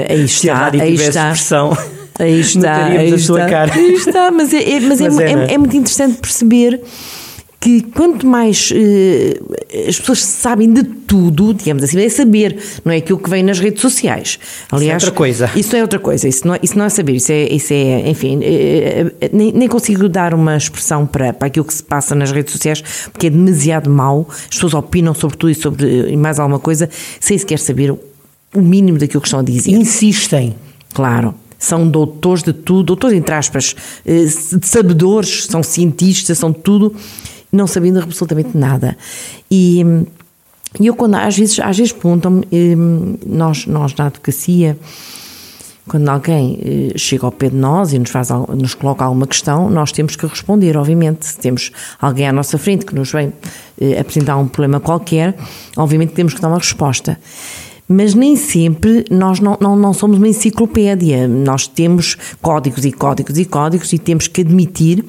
aí 0.08 0.24
está, 0.24 0.70
aí 0.70 0.94
está. 0.94 1.32
Expressão, 1.32 1.76
aí 2.16 2.40
está, 2.40 2.84
aí 2.84 3.14
está, 3.14 3.64
aí 3.74 3.94
está, 3.94 4.30
mas, 4.30 4.52
é, 4.52 4.70
é 4.74 4.80
mas, 4.80 5.00
mas 5.00 5.18
é, 5.18 5.24
é, 5.24 5.32
é, 5.32 5.54
é 5.54 5.58
muito 5.58 5.76
interessante 5.76 6.20
perceber 6.20 6.80
que 7.60 7.82
quanto 7.82 8.26
mais 8.26 8.70
eh, 8.72 9.40
as 9.86 9.98
pessoas 9.98 10.22
sabem 10.22 10.72
de 10.72 10.82
tudo, 10.82 11.52
digamos 11.52 11.82
assim, 11.82 12.00
é 12.00 12.08
saber, 12.08 12.58
não 12.84 12.92
é 12.92 12.96
aquilo 12.96 13.18
que 13.18 13.28
vem 13.28 13.42
nas 13.42 13.58
redes 13.58 13.82
sociais. 13.82 14.38
Aliás, 14.70 15.02
isso 15.02 15.06
é 15.06 15.10
outra 15.10 15.10
coisa. 15.10 15.50
Isso 15.54 15.76
é 15.76 15.82
outra 15.82 15.98
coisa, 15.98 16.28
isso 16.28 16.46
não 16.46 16.54
é, 16.54 16.60
isso 16.62 16.78
não 16.78 16.84
é 16.84 16.88
saber, 16.88 17.16
isso 17.16 17.32
é, 17.32 17.52
isso 17.52 17.72
é 17.72 18.08
enfim, 18.08 18.40
é, 18.42 19.12
é, 19.20 19.30
nem, 19.32 19.52
nem, 19.52 19.68
consigo 19.68 20.08
dar 20.08 20.32
uma 20.32 20.56
expressão 20.56 21.06
para, 21.06 21.32
para 21.32 21.48
aquilo 21.48 21.66
que 21.66 21.74
se 21.74 21.82
passa 21.82 22.14
nas 22.14 22.30
redes 22.30 22.52
sociais, 22.52 22.82
porque 23.12 23.26
é 23.26 23.30
demasiado 23.30 23.90
mau, 23.90 24.26
as 24.30 24.46
pessoas 24.46 24.74
opinam 24.74 25.14
sobre 25.14 25.36
tudo 25.36 25.50
e 25.50 25.54
sobre 25.54 26.16
mais 26.16 26.38
alguma 26.38 26.58
coisa, 26.58 26.88
sem 27.20 27.36
sequer 27.36 27.58
saber 27.58 27.90
o 28.54 28.60
mínimo 28.60 28.98
daquilo 28.98 29.20
que 29.20 29.28
estão 29.28 29.40
a 29.40 29.42
dizer. 29.42 29.70
Insistem. 29.70 30.54
Claro 30.94 31.34
são 31.58 31.88
doutores 31.88 32.44
de 32.44 32.52
tudo, 32.52 32.84
doutores 32.84 33.18
entre 33.18 33.34
aspas, 33.34 33.74
eh, 34.06 34.26
sabedores, 34.62 35.46
são 35.46 35.62
cientistas, 35.62 36.38
são 36.38 36.52
tudo, 36.52 36.94
não 37.52 37.66
sabendo 37.66 38.00
absolutamente 38.00 38.56
nada. 38.56 38.96
E, 39.50 39.84
eu 40.80 40.94
quando 40.94 41.14
às 41.14 41.36
vezes, 41.36 41.58
às 41.60 41.76
vezes 41.76 41.92
perguntam-me, 41.92 42.46
eh, 42.52 42.76
nós, 43.26 43.66
nós 43.66 43.94
na 43.94 44.06
advocacia, 44.06 44.78
quando 45.88 46.08
alguém 46.08 46.58
eh, 46.62 46.98
chega 46.98 47.24
ao 47.24 47.32
pé 47.32 47.48
de 47.48 47.56
nós 47.56 47.92
e 47.92 47.98
nos, 47.98 48.10
faz, 48.10 48.28
nos 48.30 48.74
coloca 48.74 49.04
alguma 49.04 49.26
questão, 49.26 49.70
nós 49.70 49.92
temos 49.92 50.14
que 50.14 50.26
responder, 50.26 50.76
obviamente. 50.76 51.24
Se 51.24 51.38
temos 51.38 51.72
alguém 52.00 52.28
à 52.28 52.32
nossa 52.32 52.58
frente 52.58 52.84
que 52.84 52.94
nos 52.94 53.10
vem 53.10 53.32
apresentar 53.98 54.36
um 54.36 54.46
problema 54.46 54.78
qualquer, 54.78 55.34
obviamente 55.76 56.12
temos 56.12 56.34
que 56.34 56.40
dar 56.40 56.48
uma 56.48 56.58
resposta 56.58 57.18
mas 57.88 58.14
nem 58.14 58.36
sempre 58.36 59.06
nós 59.10 59.40
não, 59.40 59.56
não, 59.58 59.74
não 59.74 59.94
somos 59.94 60.18
uma 60.18 60.28
enciclopédia. 60.28 61.26
Nós 61.26 61.66
temos 61.66 62.16
códigos 62.42 62.84
e 62.84 62.92
códigos 62.92 63.38
e 63.38 63.46
códigos 63.46 63.92
e 63.94 63.98
temos 63.98 64.28
que 64.28 64.42
admitir 64.42 65.02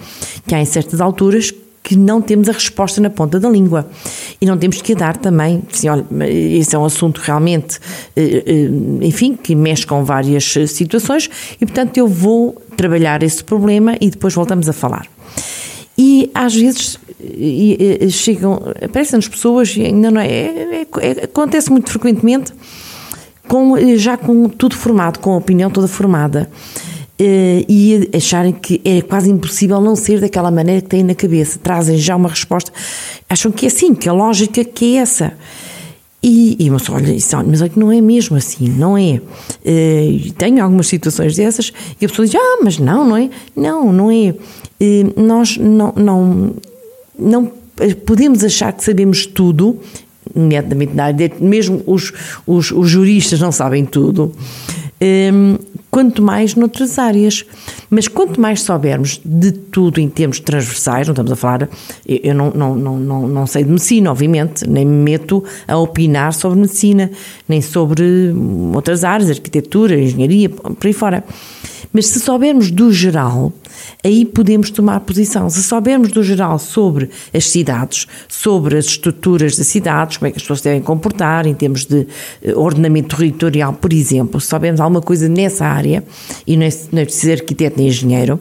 que 0.48 0.56
há 0.56 0.62
em 0.62 0.66
certas 0.66 1.02
alturas 1.02 1.54
que 1.84 1.96
não 1.96 2.22
temos 2.22 2.50
a 2.50 2.52
resposta 2.52 3.02
na 3.02 3.10
ponta 3.10 3.40
da 3.40 3.50
língua. 3.50 3.90
E 4.40 4.46
não 4.46 4.58
temos 4.58 4.82
que 4.82 4.94
dar 4.94 5.18
também, 5.18 5.64
assim, 5.72 5.90
olha, 5.90 6.06
esse 6.28 6.76
é 6.76 6.80
um 6.80 6.86
assunto 6.86 7.20
realmente, 7.20 7.80
eh, 8.16 8.44
eh, 8.46 9.06
enfim, 9.06 9.36
que 9.36 9.56
mexe 9.56 9.86
com 9.86 10.04
várias 10.04 10.54
situações 10.68 11.30
e, 11.60 11.66
portanto, 11.66 11.98
eu 11.98 12.08
vou 12.08 12.62
trabalhar 12.78 13.24
esse 13.24 13.44
problema 13.44 13.96
e 14.00 14.10
depois 14.10 14.34
voltamos 14.34 14.70
a 14.70 14.74
falar. 14.74 15.08
E 15.98 16.32
às 16.34 16.56
vezes 16.56 16.98
chegam, 18.12 18.62
aparecem-nos 18.82 19.28
pessoas, 19.28 19.76
e 19.76 19.82
ainda 19.82 20.10
não 20.10 20.22
é, 20.22 20.30
é, 20.30 20.88
é, 21.02 21.12
acontece 21.26 21.70
muito 21.70 21.90
frequentemente, 21.90 22.54
com, 23.48 23.76
já 23.98 24.16
com 24.16 24.48
tudo 24.48 24.76
formado, 24.76 25.20
com 25.20 25.34
a 25.34 25.38
opinião 25.38 25.70
toda 25.70 25.88
formada. 25.88 26.50
Eh, 27.22 27.66
e 27.68 28.10
acharem 28.16 28.54
que 28.54 28.80
é 28.86 29.02
quase 29.02 29.30
impossível 29.30 29.82
não 29.82 29.94
ser 29.94 30.22
daquela 30.22 30.50
maneira 30.50 30.82
que 30.82 30.88
têm 30.88 31.04
na 31.04 31.14
cabeça, 31.14 31.60
trazem 31.62 31.98
já 31.98 32.16
uma 32.16 32.30
resposta, 32.30 32.72
acham 33.30 33.52
que 33.52 33.66
é 33.66 33.68
assim, 33.68 33.94
que 33.94 34.08
a 34.08 34.14
lógica 34.14 34.64
que 34.64 34.96
é 34.96 35.02
essa. 35.02 35.34
E, 36.24 36.56
e 36.58 36.70
mas 36.70 36.90
olha, 36.90 37.12
isso, 37.12 37.36
mas 37.46 37.60
olha 37.62 37.70
que 37.70 37.78
não 37.78 37.92
é 37.92 38.00
mesmo 38.00 38.38
assim, 38.38 38.70
não 38.70 38.98
é? 38.98 39.22
Uh, 39.66 40.32
tenho 40.38 40.64
algumas 40.64 40.88
situações 40.88 41.36
dessas 41.36 41.74
e 42.00 42.06
a 42.06 42.08
pessoa 42.10 42.26
diz, 42.26 42.36
ah, 42.36 42.60
mas 42.64 42.78
não, 42.78 43.06
não 43.06 43.18
é? 43.18 43.30
Não, 43.54 43.92
não 43.92 44.10
é. 44.10 44.34
Uh, 44.82 45.22
nós 45.22 45.58
não, 45.58 45.94
não, 45.98 46.56
não 47.18 47.52
podemos 48.06 48.46
achar 48.46 48.72
que 48.72 48.84
sabemos 48.84 49.26
tudo, 49.26 49.78
nomeadamente 50.34 50.94
na 50.94 51.06
área, 51.06 51.32
mesmo 51.42 51.84
os, 51.86 52.14
os, 52.48 52.72
os 52.72 52.90
juristas 52.90 53.42
não 53.42 53.52
sabem 53.52 53.84
tudo, 53.84 54.34
um, 55.02 55.58
quanto 55.92 56.22
mais 56.22 56.56
noutras 56.56 56.98
áreas. 57.00 57.46
Mas 57.90 58.08
quanto 58.08 58.40
mais 58.40 58.62
soubermos 58.62 59.20
de 59.24 59.52
tudo 59.52 60.00
em 60.00 60.10
termos 60.10 60.40
transversais, 60.40 61.08
não 61.08 61.14
estamos 61.14 61.32
a 61.32 61.36
falar, 61.36 61.70
eu 62.06 62.36
não, 62.36 62.52
não, 62.52 62.76
não, 62.76 63.28
não, 63.28 63.48
sei 63.48 63.64
de 63.64 63.70
medicina, 63.70 64.12
obviamente, 64.12 64.68
nem 64.68 64.86
me 64.86 65.04
meto 65.04 65.44
a 65.68 65.78
opinar 65.78 66.34
sobre 66.34 66.60
medicina, 66.60 67.10
nem 67.48 67.62
sobre 67.62 68.34
outras 68.74 69.04
áreas, 69.04 69.30
arquitetura, 69.30 70.00
engenharia, 70.00 70.50
por 70.50 70.88
aí 70.88 70.94
fora. 70.94 71.24
Mas 71.92 72.08
se 72.08 72.20
soubermos 72.20 72.70
do 72.70 72.92
geral, 72.92 73.52
aí 74.04 74.24
podemos 74.24 74.70
tomar 74.70 75.00
posição. 75.00 75.50
Se 75.50 75.64
soubermos 75.64 76.12
do 76.12 76.24
geral 76.24 76.60
sobre 76.60 77.10
as 77.34 77.50
cidades, 77.50 78.06
sobre 78.28 78.78
as 78.78 78.86
estruturas 78.86 79.56
das 79.58 79.68
cidades, 79.68 80.18
como 80.18 80.28
é 80.28 80.32
que 80.32 80.38
as 80.38 80.44
pessoas 80.44 80.62
devem 80.62 80.82
comportar 80.82 81.48
em 81.48 81.54
termos 81.54 81.86
de 81.86 82.06
eh, 82.44 82.54
ordenamento 82.56 83.18
territorial, 83.18 83.74
por 83.74 83.92
exemplo, 83.92 84.40
se 84.40 84.48
soubermos 84.48 84.80
alguma 84.80 85.02
coisa 85.02 85.28
nessa 85.28 85.66
área, 85.66 86.04
e 86.46 86.56
não 86.56 86.66
é, 86.66 86.70
não 86.92 87.02
é 87.02 87.06
preciso 87.06 87.32
arquiteto 87.32 87.78
nem 87.80 87.88
engenheiro, 87.88 88.40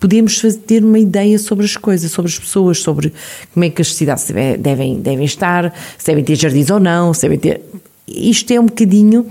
podemos 0.00 0.42
ter 0.66 0.84
uma 0.84 0.98
ideia 0.98 1.38
sobre 1.38 1.64
as 1.64 1.76
coisas, 1.76 2.10
sobre 2.10 2.30
as 2.30 2.38
pessoas, 2.38 2.78
sobre 2.80 3.12
como 3.54 3.64
é 3.64 3.70
que 3.70 3.80
as 3.80 3.94
cidades 3.94 4.26
devem, 4.58 5.00
devem 5.00 5.24
estar, 5.24 5.72
se 5.96 6.06
devem 6.06 6.24
ter 6.24 6.34
jardins 6.34 6.68
ou 6.70 6.80
não, 6.80 7.14
se 7.14 7.22
devem 7.22 7.38
ter. 7.38 7.60
Isto 8.08 8.52
é 8.52 8.58
um 8.60 8.66
bocadinho 8.66 9.26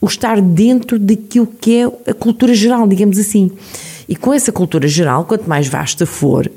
o 0.00 0.06
estar 0.06 0.40
dentro 0.40 0.98
daquilo 0.98 1.46
que 1.46 1.76
é 1.76 2.10
a 2.10 2.14
cultura 2.14 2.54
geral, 2.54 2.86
digamos 2.86 3.18
assim. 3.18 3.50
E 4.08 4.14
com 4.14 4.32
essa 4.32 4.52
cultura 4.52 4.86
geral, 4.86 5.24
quanto 5.24 5.48
mais 5.48 5.66
vasta 5.66 6.04
for, 6.04 6.50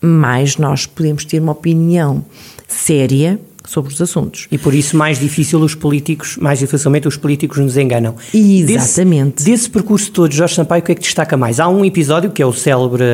mais 0.00 0.56
nós 0.56 0.86
podemos 0.86 1.24
ter 1.24 1.40
uma 1.40 1.52
opinião 1.52 2.24
séria 2.66 3.38
sobre 3.66 3.92
os 3.92 4.00
assuntos. 4.00 4.46
E 4.50 4.58
por 4.58 4.74
isso 4.74 4.96
mais 4.96 5.18
difícil 5.18 5.58
os 5.60 5.74
políticos, 5.74 6.36
mais 6.36 6.58
dificilmente 6.58 7.08
os 7.08 7.16
políticos 7.16 7.58
nos 7.58 7.76
enganam. 7.76 8.14
Exatamente. 8.32 9.36
Desse, 9.36 9.50
desse 9.50 9.70
percurso 9.70 10.10
todo, 10.12 10.32
Jorge 10.32 10.54
Sampaio, 10.54 10.82
o 10.82 10.84
que 10.84 10.92
é 10.92 10.94
que 10.94 11.00
destaca 11.00 11.36
mais? 11.36 11.58
Há 11.58 11.68
um 11.68 11.84
episódio 11.84 12.30
que 12.30 12.42
é 12.42 12.46
o 12.46 12.52
célebre, 12.52 13.04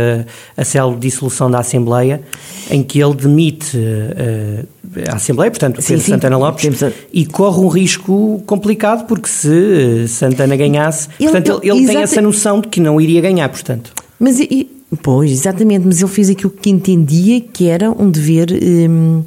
a 0.57 0.65
célebre 0.65 1.01
dissolução 1.01 1.51
da 1.51 1.61
Assembleia, 1.61 2.21
em 2.71 2.83
que 2.83 3.01
ele 3.01 3.15
demite 3.15 3.77
uh, 3.77 4.67
a 5.09 5.17
Assembleia, 5.17 5.51
portanto, 5.51 5.81
sim, 5.81 5.99
sim, 5.99 6.11
Santana 6.11 6.37
Lopes, 6.37 6.83
a... 6.83 6.91
e 7.13 7.25
corre 7.27 7.61
um 7.61 7.69
risco 7.69 8.43
complicado, 8.45 9.07
porque 9.07 9.29
se 9.29 10.09
Santana 10.09 10.57
ganhasse, 10.57 11.09
ele, 11.19 11.31
portanto, 11.31 11.61
ele, 11.63 11.79
ele 11.79 11.87
tem 11.87 11.97
essa 11.99 12.21
noção 12.21 12.61
de 12.61 12.69
que 12.69 12.81
não 12.81 13.01
iria 13.01 13.21
ganhar, 13.21 13.49
portanto. 13.49 13.93
Mas, 14.19 14.41
e, 14.41 14.69
pois, 15.03 15.31
exatamente, 15.31 15.87
mas 15.87 16.01
ele 16.01 16.11
fez 16.11 16.29
aquilo 16.29 16.51
que 16.51 16.71
entendia 16.71 17.41
que 17.41 17.69
era 17.69 17.91
um 17.91 18.11
dever... 18.11 18.49
Um, 18.53 19.23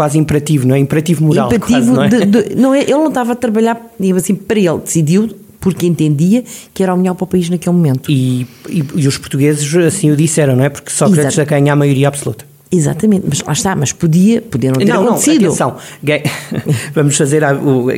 quase 0.00 0.16
imperativo, 0.16 0.66
não 0.66 0.74
é? 0.74 0.78
Imperativo 0.78 1.22
moral. 1.22 1.48
Imperativo, 1.48 1.78
quase, 1.78 1.92
não, 1.92 2.04
é? 2.04 2.08
De, 2.08 2.24
de, 2.24 2.54
não 2.54 2.74
é? 2.74 2.80
Ele 2.80 2.92
não 2.92 3.08
estava 3.08 3.32
a 3.32 3.34
trabalhar, 3.36 3.78
digamos 4.00 4.22
assim, 4.22 4.34
para 4.34 4.58
ele, 4.58 4.78
decidiu 4.78 5.28
porque 5.60 5.86
entendia 5.86 6.42
que 6.72 6.82
era 6.82 6.94
o 6.94 6.96
melhor 6.96 7.12
para 7.12 7.24
o 7.24 7.26
país 7.26 7.50
naquele 7.50 7.76
momento. 7.76 8.10
E, 8.10 8.46
e, 8.66 8.82
e 8.94 9.06
os 9.06 9.18
portugueses 9.18 9.76
assim 9.76 10.10
o 10.10 10.16
disseram, 10.16 10.56
não 10.56 10.64
é? 10.64 10.70
Porque 10.70 10.90
Sócrates 10.90 11.34
Exato. 11.34 11.50
ganha 11.50 11.74
a 11.74 11.76
maioria 11.76 12.08
absoluta. 12.08 12.46
Exatamente, 12.72 13.24
mas 13.28 13.42
lá 13.42 13.52
está, 13.52 13.74
mas 13.74 13.92
podia, 13.92 14.40
podia 14.40 14.70
não 14.70 14.78
ter 14.78 14.84
não, 14.84 15.02
acontecido. 15.02 15.42
Não, 15.42 15.48
atenção, 15.48 15.76
vamos 16.94 17.16
fazer 17.16 17.42
a, 17.42 17.52
o, 17.52 17.88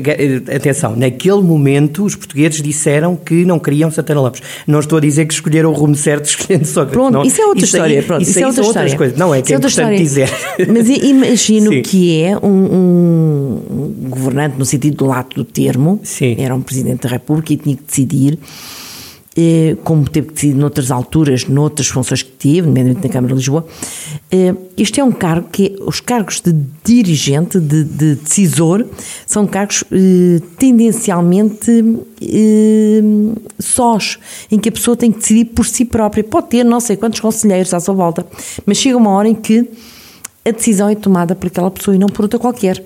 atenção, 0.55 0.97
naquele 0.97 1.43
momento 1.43 2.05
os 2.05 2.17
portugueses 2.17 2.63
disseram 2.63 3.15
que 3.15 3.45
não 3.45 3.59
queriam 3.59 3.91
Santana 3.91 4.23
Lopes. 4.23 4.41
Não 4.67 4.81
estou 4.81 4.97
a 4.97 5.01
dizer 5.03 5.27
que 5.27 5.35
esgoleram 5.35 5.71
o 5.71 5.75
rumo 5.75 5.95
certo 5.95 6.25
escolhendo 6.25 6.65
Sócrates. 6.65 6.95
Pronto, 6.95 7.13
não, 7.13 7.23
isso 7.23 7.43
é 7.43 7.45
outra 7.45 7.65
isso 7.65 7.77
história. 7.77 8.01
Aí, 8.01 8.07
pronto, 8.07 8.23
isso, 8.23 8.31
isso 8.31 8.41
é 8.41 8.47
outra 8.47 8.63
história. 8.63 8.97
coisas. 8.97 9.19
Não 9.19 9.35
é 9.35 9.43
que 9.43 9.53
isso 9.53 9.53
é, 9.53 9.57
é 9.57 9.59
importante 9.59 10.03
dizer. 10.03 10.31
Mas 10.69 10.89
imagino 10.89 11.71
Sim. 11.73 11.83
que 11.83 12.23
é 12.23 12.39
um, 12.39 13.61
um, 13.69 14.09
governante 14.09 14.59
no 14.59 14.65
sentido 14.65 15.05
lato 15.05 15.37
do 15.37 15.45
termo, 15.45 16.01
Sim. 16.03 16.35
era 16.39 16.55
um 16.55 16.63
presidente 16.63 17.03
da 17.03 17.11
República 17.11 17.53
e 17.53 17.57
tinha 17.59 17.77
que 17.77 17.83
decidir 17.83 18.39
eh, 18.39 18.82
como 19.83 20.09
teve 20.09 20.29
que 20.29 20.35
decidir 20.35 20.55
noutras 20.55 20.91
alturas, 20.91 21.47
noutras 21.47 21.89
funções 21.89 22.23
que 22.23 22.31
teve, 22.33 22.67
nomeadamente 22.67 23.07
na 23.07 23.13
Câmara 23.13 23.33
de 23.33 23.39
Lisboa, 23.39 23.67
eh, 24.31 24.55
este 24.77 25.01
é 25.01 25.05
um 25.05 25.13
cargo 25.13 25.49
que, 25.51 25.75
os 25.81 26.01
cargos 26.01 26.41
de 26.41 26.55
dirigente, 26.85 27.59
de, 27.59 27.83
de 27.83 28.17
decisor, 28.17 28.85
são 29.27 29.47
cargos 29.47 29.85
eh, 29.91 30.41
tendencialmente 30.59 31.71
sós, 33.59 34.19
em 34.51 34.59
que 34.59 34.69
a 34.69 34.73
pessoa 34.73 34.97
tem 34.97 35.11
que 35.11 35.19
decidir 35.19 35.47
por 35.47 35.65
si 35.65 35.85
própria. 35.85 36.23
Pode 36.23 36.49
ter 36.49 36.65
não 36.65 36.79
sei 36.79 36.97
quantos 36.97 37.21
conselheiros 37.21 37.73
à 37.73 37.81
sua 37.81 37.95
volta, 37.95 38.27
mas 38.67 38.77
chega 38.77 38.97
uma 38.97 39.11
hora 39.11 39.29
em 39.29 39.35
que 39.35 39.69
a 40.45 40.51
decisão 40.51 40.89
é 40.89 40.95
tomada 40.95 41.35
por 41.35 41.47
aquela 41.47 41.71
pessoa 41.71 41.95
e 41.95 41.99
não 41.99 42.09
por 42.09 42.23
outra 42.23 42.39
qualquer. 42.39 42.85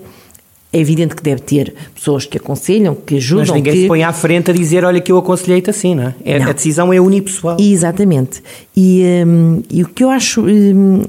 É 0.77 0.79
evidente 0.79 1.15
que 1.15 1.23
deve 1.23 1.41
ter 1.41 1.73
pessoas 1.95 2.27
que 2.27 2.37
aconselham, 2.37 2.93
que 2.93 3.15
ajudam. 3.15 3.47
Mas 3.47 3.55
ninguém 3.55 3.73
que... 3.73 3.81
se 3.81 3.87
põe 3.87 4.03
à 4.03 4.13
frente 4.13 4.51
a 4.51 4.53
dizer, 4.53 4.85
olha 4.85 5.01
que 5.01 5.11
eu 5.11 5.17
aconselhei-te 5.17 5.71
assim, 5.71 5.95
não 5.95 6.03
é? 6.03 6.15
é 6.23 6.37
não. 6.37 6.49
A 6.49 6.51
decisão 6.51 6.93
é 6.93 7.01
unipessoal. 7.01 7.57
Exatamente. 7.59 8.43
E, 8.75 9.01
um, 9.25 9.63
e 9.71 9.81
o 9.81 9.87
que 9.87 10.03
eu 10.03 10.11
acho... 10.11 10.41
Um, 10.41 11.01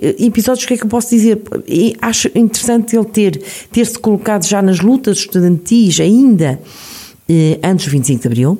episódios, 0.00 0.64
o 0.64 0.68
que 0.68 0.74
é 0.74 0.76
que 0.76 0.84
eu 0.84 0.88
posso 0.88 1.10
dizer? 1.10 1.42
E 1.66 1.96
acho 2.00 2.30
interessante 2.36 2.94
ele 2.94 3.06
ter, 3.06 3.42
ter-se 3.72 3.98
colocado 3.98 4.46
já 4.46 4.62
nas 4.62 4.78
lutas 4.78 5.18
estudantis 5.18 5.98
ainda 5.98 6.60
eh, 7.28 7.58
antes 7.64 7.86
do 7.86 7.90
25 7.90 8.20
de 8.20 8.28
Abril. 8.28 8.58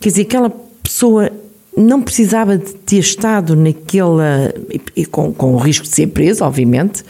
Quer 0.00 0.08
dizer, 0.08 0.22
aquela 0.22 0.50
pessoa 0.82 1.30
não 1.76 2.00
precisava 2.00 2.56
de 2.56 2.72
ter 2.76 3.00
estado 3.00 3.54
naquela... 3.54 4.54
E, 4.96 5.04
com, 5.04 5.34
com 5.34 5.52
o 5.52 5.58
risco 5.58 5.84
de 5.84 5.94
ser 5.94 6.06
preso, 6.06 6.42
obviamente 6.44 7.04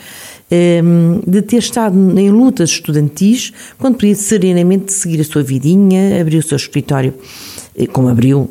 de 1.26 1.42
ter 1.42 1.58
estado 1.58 1.96
em 2.18 2.30
lutas 2.30 2.70
estudantis, 2.70 3.52
quando 3.78 3.96
podia 3.96 4.14
serenamente 4.14 4.92
seguir 4.92 5.20
a 5.20 5.24
sua 5.24 5.42
vidinha, 5.42 6.20
abrir 6.20 6.38
o 6.38 6.42
seu 6.42 6.56
escritório 6.56 7.14
como 7.92 8.08
abriu, 8.08 8.50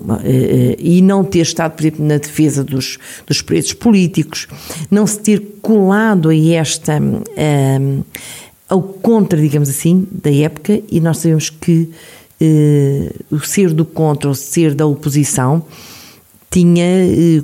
e 0.77 1.01
não 1.01 1.23
ter 1.23 1.39
estado, 1.39 1.73
por 1.73 1.81
exemplo, 1.81 2.05
na 2.05 2.17
defesa 2.17 2.63
dos, 2.63 2.97
dos 3.25 3.41
preços 3.41 3.73
políticos, 3.73 4.47
não 4.89 5.05
se 5.05 5.19
ter 5.19 5.57
colado 5.61 6.29
a 6.29 6.35
esta, 6.35 7.01
ao 8.69 8.81
contra, 8.81 9.41
digamos 9.41 9.67
assim, 9.67 10.07
da 10.11 10.31
época, 10.31 10.81
e 10.89 11.01
nós 11.01 11.17
sabemos 11.17 11.49
que 11.49 11.89
o 13.31 13.39
ser 13.39 13.73
do 13.73 13.83
contra, 13.83 14.29
o 14.29 14.35
ser 14.35 14.73
da 14.73 14.85
oposição, 14.85 15.65
tinha 16.49 16.85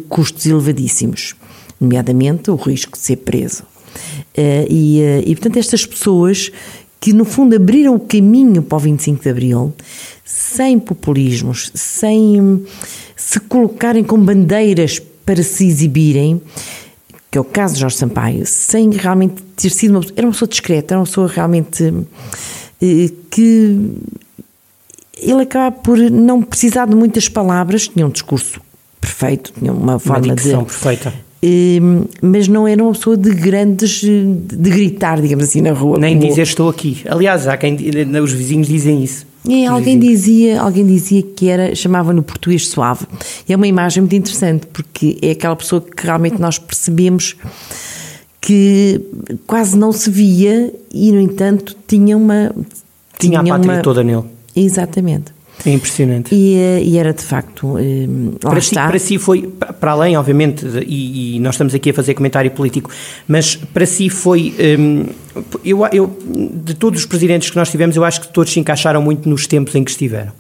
custos 0.08 0.46
elevadíssimos, 0.46 1.36
nomeadamente 1.82 2.50
o 2.50 2.56
risco 2.56 2.94
de 2.94 3.04
ser 3.04 3.18
preso. 3.18 3.64
E, 4.36 5.02
e 5.26 5.36
portanto, 5.36 5.58
estas 5.58 5.86
pessoas 5.86 6.52
que 7.04 7.12
no 7.12 7.26
fundo 7.26 7.54
abriram 7.54 7.96
o 7.96 8.00
caminho 8.00 8.64
para 8.64 8.78
o 8.78 8.80
25 8.80 9.22
de 9.22 9.30
Abril, 9.30 9.74
sem 10.24 10.80
populismos, 10.80 11.70
sem 11.76 12.66
se 13.14 13.42
colocarem 13.42 14.06
com 14.06 14.18
bandeiras 14.18 15.00
para 15.26 15.44
se 15.44 15.68
exibirem, 15.68 16.42
que 17.30 17.38
é 17.38 17.42
o 17.42 17.44
caso 17.44 17.74
de 17.74 17.82
Jorge 17.82 17.98
Sampaio, 17.98 18.46
sem 18.46 18.90
realmente 18.90 19.44
ter 19.58 19.70
sido 19.70 19.98
uma 19.98 20.06
era 20.16 20.26
uma 20.26 20.32
pessoa 20.32 20.48
discreta, 20.48 20.94
era 20.94 21.00
uma 21.00 21.06
pessoa 21.06 21.28
realmente 21.28 21.94
eh, 22.82 23.12
que 23.30 23.92
ele 25.18 25.42
acaba 25.42 25.76
por 25.76 25.98
não 25.98 26.42
precisar 26.42 26.86
de 26.86 26.96
muitas 26.96 27.28
palavras, 27.28 27.90
tinha 27.90 28.08
um 28.08 28.10
discurso 28.10 28.62
perfeito, 29.02 29.52
tinha 29.60 29.74
uma 29.74 30.00
forma 30.00 30.28
uma 30.28 30.36
de 30.36 30.56
perfeita 30.56 31.14
mas 32.22 32.48
não 32.48 32.68
era 32.68 32.82
uma 32.82 32.94
pessoa 32.94 33.18
de 33.18 33.32
grandes, 33.32 34.02
de 34.02 34.70
gritar, 34.70 35.22
digamos 35.22 35.46
assim, 35.46 35.62
na 35.62 35.72
rua. 35.72 35.98
Nem 36.00 36.18
como... 36.18 36.30
dizer 36.30 36.44
estou 36.44 36.70
aqui. 36.70 37.02
Aliás, 37.06 37.48
há 37.48 37.58
quem, 37.58 37.78
os 38.22 38.32
vizinhos 38.32 38.68
dizem 38.68 39.04
isso. 39.04 39.26
É, 39.50 39.66
alguém 39.66 40.00
dizia, 40.00 40.62
alguém 40.62 40.86
dizia 40.86 41.22
que 41.22 41.50
era, 41.50 41.76
chamava 41.76 42.14
no 42.14 42.24
português 42.24 42.68
suave. 42.68 43.06
E 43.48 43.52
é 43.52 43.56
uma 43.56 43.68
imagem 43.68 44.02
muito 44.02 44.16
interessante, 44.16 44.68
porque 44.68 45.18
é 45.22 45.32
aquela 45.32 45.56
pessoa 45.56 45.82
que 45.82 46.06
realmente 46.06 46.40
nós 46.40 46.58
percebemos 46.58 47.36
que 48.40 49.02
quase 49.46 49.78
não 49.78 49.92
se 49.92 50.10
via 50.10 50.74
e, 50.94 51.12
no 51.12 51.20
entanto, 51.20 51.76
tinha 51.88 52.16
uma... 52.16 52.54
Tinha, 53.20 53.40
tinha 53.40 53.54
a 53.54 53.58
pátria 53.58 53.76
uma... 53.76 53.82
toda 53.82 54.02
nele. 54.04 54.24
Exatamente. 54.56 55.34
É 55.66 55.72
impressionante. 55.72 56.36
E, 56.36 56.56
eh, 56.56 56.82
e, 56.84 56.98
era 56.98 57.14
de 57.14 57.22
facto. 57.22 57.78
Eh, 57.78 58.08
para. 58.40 58.60
Si, 58.60 58.76
para 58.76 59.00
si 59.00 59.18
foi, 59.18 59.44
para 59.80 59.92
além, 59.92 60.18
obviamente, 60.18 60.66
e, 60.86 61.38
e, 61.38 61.40
nós 61.40 61.56
estamos 61.56 61.74
aqui 61.74 61.92
a 61.92 61.94
fazer 61.94 62.14
comentário 62.14 62.52
político, 62.52 62.92
mas 63.28 63.56
para 63.56 63.86
si 63.86 64.10
foi. 64.10 64.54
Um, 64.78 65.06
eu, 65.64 65.86
eu, 65.92 66.18
de 66.54 66.74
todos 66.74 67.00
os 67.00 67.06
presidentes 67.06 67.50
que 67.50 67.56
nós 67.56 67.72
tivemos, 67.72 67.96
eu 67.96 68.04
acho 68.04 68.22
que 68.22 68.28
todos 68.28 68.52
se 68.52 68.60
encaixaram 68.60 69.02
muito 69.02 69.28
nos 69.28 69.48
tempos 69.48 69.74
em 69.76 69.84
que 69.84 69.92
estiveram. 69.92 70.32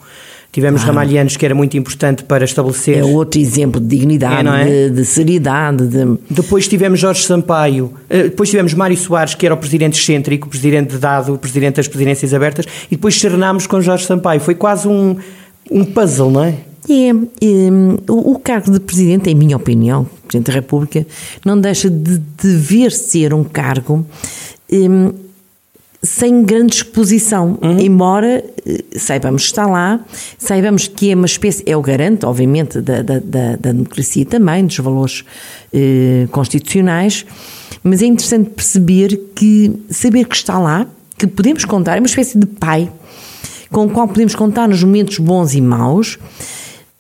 Tivemos 0.54 0.84
ah. 0.84 0.86
Ramalhianos, 0.86 1.36
que 1.36 1.44
era 1.44 1.56
muito 1.56 1.76
importante 1.76 2.24
para 2.24 2.46
estabelecer. 2.46 3.00
É 3.00 3.04
outro 3.04 3.42
exemplo 3.42 3.82
de 3.82 3.88
dignidade, 3.88 4.48
é, 4.48 4.62
é? 4.62 4.66
De, 4.66 4.98
de, 4.98 5.06
seriedade. 5.06 5.88
De... 5.88 6.20
Depois 6.30 6.68
tivemos 6.68 7.00
Jorge 7.00 7.24
Sampaio, 7.24 7.92
eh, 8.08 8.26
depois 8.26 8.52
tivemos 8.52 8.76
Mário 8.76 8.96
Soares, 8.96 9.34
que 9.34 9.48
era 9.48 9.56
o 9.56 9.58
presidente 9.58 10.00
excêntrico, 10.00 10.46
o 10.46 10.50
presidente 10.52 10.96
dado, 10.98 11.34
o 11.34 11.40
presidente 11.40 11.78
das 11.78 11.88
presidências 11.88 12.36
abertas, 12.36 12.68
e 12.86 12.96
depois 12.96 13.20
serenámos 13.20 13.66
com 13.66 13.82
Jorge 13.82 14.06
Sampaio. 14.06 14.40
Foi 14.40 14.54
quase 14.54 14.88
um, 14.88 15.18
um 15.72 15.84
puzzle, 15.84 16.30
não 16.30 16.44
é? 16.44 16.54
É, 16.88 17.10
é, 17.10 18.12
o, 18.12 18.38
cargo 18.38 18.70
de 18.70 18.80
presidente, 18.80 19.32
em 19.32 19.34
minha 19.34 19.58
opinião, 19.58 20.08
presidente 20.28 20.52
da 20.52 20.54
República, 20.54 21.04
não 21.44 21.60
deixa 21.60 21.90
de 21.90 22.20
dever 22.38 22.92
ser 22.92 23.34
um 23.34 23.44
cargo 23.44 24.06
é, 24.72 24.78
sem 26.04 26.44
grande 26.44 26.76
exposição, 26.76 27.58
uhum. 27.62 27.80
embora 27.80 28.44
eh, 28.66 28.84
saibamos 28.98 29.44
que 29.44 29.48
está 29.48 29.66
lá, 29.66 30.02
saibamos 30.38 30.88
que 30.88 31.12
é 31.12 31.16
uma 31.16 31.26
espécie, 31.26 31.64
é 31.66 31.78
o 31.78 31.82
garante, 31.82 32.26
obviamente, 32.26 32.82
da, 32.82 33.02
da, 33.02 33.20
da, 33.20 33.72
democracia 33.72 34.26
também, 34.26 34.66
dos 34.66 34.78
valores 34.80 35.24
eh, 35.74 36.28
constitucionais, 36.30 37.26
mas 37.82 38.02
é 38.02 38.06
interessante 38.06 38.50
perceber 38.50 39.18
que, 39.34 39.72
saber 39.90 40.26
que 40.26 40.36
está 40.36 40.60
lá, 40.60 40.86
que 41.18 41.26
podemos 41.26 41.64
contar, 41.64 41.96
é 41.96 42.00
uma 42.00 42.08
espécie 42.08 42.38
de 42.38 42.46
pai 42.46 42.92
com 43.72 43.86
o 43.86 43.90
qual 43.90 44.08
podemos 44.08 44.36
contar 44.36 44.68
nos 44.68 44.84
momentos 44.84 45.18
bons 45.18 45.56
e 45.56 45.62
maus, 45.62 46.20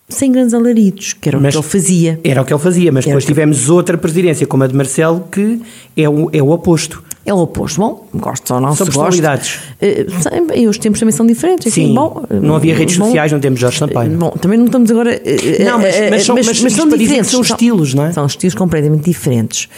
sem 0.09 0.31
grandes 0.31 0.53
alaridos, 0.53 1.13
que 1.13 1.29
era 1.29 1.39
mas 1.39 1.55
o 1.55 1.59
que 1.59 1.65
ele 1.65 1.71
fazia. 1.71 2.19
Era 2.23 2.41
o 2.41 2.45
que 2.45 2.53
ele 2.53 2.61
fazia, 2.61 2.91
mas 2.91 3.05
era 3.05 3.11
depois 3.11 3.25
tivemos 3.25 3.69
outra 3.69 3.97
presidência, 3.97 4.47
como 4.47 4.63
a 4.63 4.67
de 4.67 4.75
Marcelo, 4.75 5.27
que 5.31 5.61
é 5.95 6.09
o, 6.09 6.29
é 6.31 6.41
o 6.41 6.49
oposto. 6.49 7.03
É 7.25 7.33
o 7.33 7.37
oposto. 7.37 7.79
Bom, 7.79 8.07
gosto 8.13 8.53
ou 8.53 8.59
não, 8.59 8.75
são 8.75 8.85
personalidades. 8.85 9.55
Uh, 9.81 10.53
e 10.55 10.67
os 10.67 10.77
tempos 10.77 10.99
também 10.99 11.13
são 11.13 11.25
diferentes. 11.25 11.73
Sim, 11.73 11.93
bom, 11.93 12.23
não 12.29 12.55
havia 12.55 12.75
redes 12.75 12.97
bom, 12.97 13.05
sociais, 13.05 13.31
não 13.31 13.39
temos 13.39 13.59
Jorge 13.59 13.79
Sampaio. 13.79 14.11
Bom, 14.11 14.31
também 14.31 14.57
não 14.57 14.65
estamos 14.65 14.91
agora... 14.91 15.21
Não, 15.63 15.79
mas, 15.79 15.95
mas, 16.09 16.25
são, 16.25 16.35
mas, 16.35 16.47
mas, 16.47 16.61
mas 16.61 16.73
são 16.73 16.87
diferentes. 16.89 17.31
São 17.31 17.41
estilos, 17.41 17.93
não 17.93 18.05
é? 18.05 18.11
São 18.11 18.25
estilos 18.25 18.55
completamente 18.55 19.05
diferentes. 19.05 19.69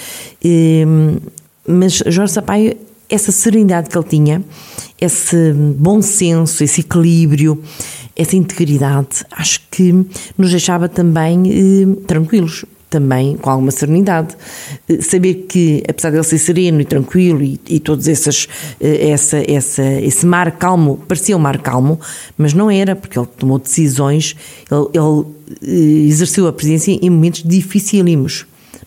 Uh, 0.44 1.22
mas 1.68 2.02
Jorge 2.08 2.34
Sampaio, 2.34 2.76
essa 3.10 3.32
serenidade 3.32 3.90
que 3.90 3.98
ele 3.98 4.08
tinha, 4.08 4.44
esse 5.00 5.54
bom 5.54 6.02
senso, 6.02 6.64
esse 6.64 6.82
equilíbrio, 6.82 7.62
essa 8.16 8.36
integridade, 8.36 9.26
acho 9.32 9.62
que 9.70 9.94
nos 10.38 10.52
deixava 10.52 10.88
também 10.88 11.44
eh, 11.48 12.06
tranquilos 12.08 12.66
também 12.96 13.36
com 13.36 13.50
alguma 13.50 13.72
serenidade. 13.72 14.38
Eh, 14.88 15.02
saber 15.02 15.46
que, 15.50 15.84
apesar 15.86 16.12
de 16.12 16.16
ele 16.16 16.24
ser 16.24 16.38
sereno 16.38 16.80
e 16.80 16.86
tranquilo 16.86 17.44
e, 17.44 17.60
e 17.68 17.78
todos 17.78 18.08
esses, 18.08 18.48
eh, 18.80 19.10
essa, 19.10 19.44
essa, 19.52 19.84
esse 19.84 20.26
mar 20.26 20.50
calmo, 20.54 20.98
parecia 21.06 21.36
um 21.36 21.40
mar 21.40 21.58
calmo, 21.58 22.00
mas 22.38 22.54
não 22.54 22.72
era, 22.72 22.96
porque 22.96 23.20
ele 23.20 23.28
tomou 23.38 23.60
decisões, 23.60 24.34
ele, 24.72 24.88
ele 24.94 25.26
eh, 25.62 26.08
exerceu 26.08 26.48
a 26.48 26.54
presidência 26.54 26.98
em 27.02 27.10
momentos 27.10 27.44
dificílimos 27.44 28.46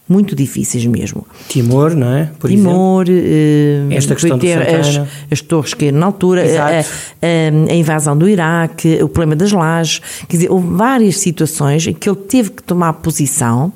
muito 0.09 0.35
difíceis 0.35 0.87
mesmo. 0.87 1.27
Timor, 1.49 1.95
não 1.95 2.13
é? 2.13 2.31
Por 2.39 2.49
Timor, 2.49 3.07
uh, 3.07 3.93
esta 3.93 4.15
questão 4.15 4.39
ter 4.39 4.57
as, 4.63 5.01
as 5.31 5.41
torres 5.43 5.75
que 5.75 5.93
na 5.93 6.07
altura, 6.07 6.43
a, 6.43 6.81
a, 6.81 7.73
a, 7.73 7.75
invasão 7.75 8.17
do 8.17 8.29
Iraque, 8.29 9.03
o 9.03 9.09
problema 9.09 9.37
das 9.37 9.53
lajes, 9.53 10.01
quer 10.27 10.37
dizer, 10.37 10.51
houve 10.51 10.69
várias 10.69 11.19
situações 11.19 11.87
em 11.87 11.93
que 11.93 12.09
ele 12.09 12.17
teve 12.17 12.51
que 12.51 12.63
tomar 12.63 12.95
posição 12.95 13.73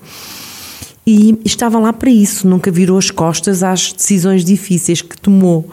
e 1.07 1.39
estava 1.45 1.79
lá 1.79 1.93
para 1.93 2.11
isso, 2.11 2.49
nunca 2.49 2.71
virou 2.71 2.97
as 2.97 3.11
costas 3.11 3.63
às 3.63 3.93
decisões 3.93 4.45
difíceis 4.45 5.03
que 5.03 5.19
tomou. 5.19 5.69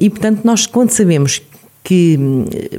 E 0.00 0.08
portanto, 0.10 0.40
nós 0.44 0.66
quando 0.66 0.90
sabemos 0.90 1.42
que 1.82 2.18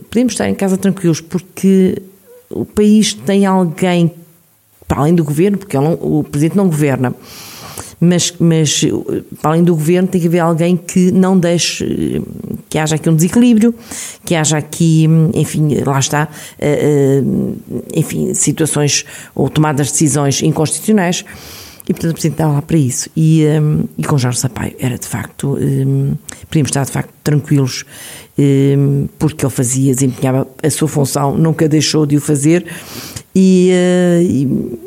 podemos 0.10 0.34
estar 0.34 0.50
em 0.50 0.56
casa 0.56 0.76
tranquilos 0.76 1.22
porque 1.22 2.02
o 2.50 2.66
país 2.66 3.14
tem 3.14 3.46
alguém 3.46 4.12
para 4.88 5.00
além 5.00 5.15
do 5.15 5.24
governo, 5.24 5.58
porque 5.58 5.78
não, 5.78 5.93
o 5.93 6.24
presidente 6.24 6.58
não 6.58 6.67
governa, 6.67 7.13
mas, 8.00 8.34
mas 8.39 8.86
para 9.41 9.52
além 9.52 9.63
do 9.63 9.74
governo 9.76 10.08
tem 10.08 10.21
que 10.21 10.28
haver 10.28 10.39
alguém 10.39 10.76
que 10.76 11.12
não 11.12 11.38
deixe 11.38 12.21
que 12.69 12.78
haja 12.78 12.95
aqui 12.95 13.10
um 13.10 13.15
desequilíbrio, 13.15 13.74
que 14.26 14.36
haja 14.36 14.58
aqui, 14.58 15.08
enfim, 15.34 15.76
lá 15.86 15.98
está, 15.98 16.28
eh, 16.60 17.21
eh, 17.21 18.00
enfim, 18.00 18.34
situações 18.34 19.06
ou 19.34 19.50
tomadas 19.50 19.88
de 19.88 19.93
decisões 19.93 20.41
inconstitucionais. 20.41 21.24
E, 21.88 21.93
portanto, 21.93 22.12
o 22.12 22.13
Presidente 22.13 22.34
estava 22.34 22.54
lá 22.54 22.62
para 22.62 22.78
isso. 22.78 23.10
E, 23.15 23.45
um, 23.45 23.84
e 23.98 24.04
com 24.04 24.17
Jorge 24.17 24.39
Sampaio 24.39 24.76
era, 24.80 24.98
de 24.98 25.08
facto, 25.08 25.56
um, 25.56 26.15
podíamos 26.50 26.69
estar, 26.69 26.84
de 26.84 26.91
facto, 26.91 27.13
tranquilos, 27.24 27.86
um, 28.38 29.08
porque 29.19 29.45
ele 29.45 29.54
fazia, 29.54 29.93
desempenhava 29.93 30.48
a 30.62 30.69
sua 30.69 30.88
função, 30.88 31.38
nunca 31.38 31.69
deixou 31.69 32.06
de 32.06 32.17
o 32.17 32.21
fazer, 32.21 32.65
e, 33.36 33.71
uh, 33.71 34.80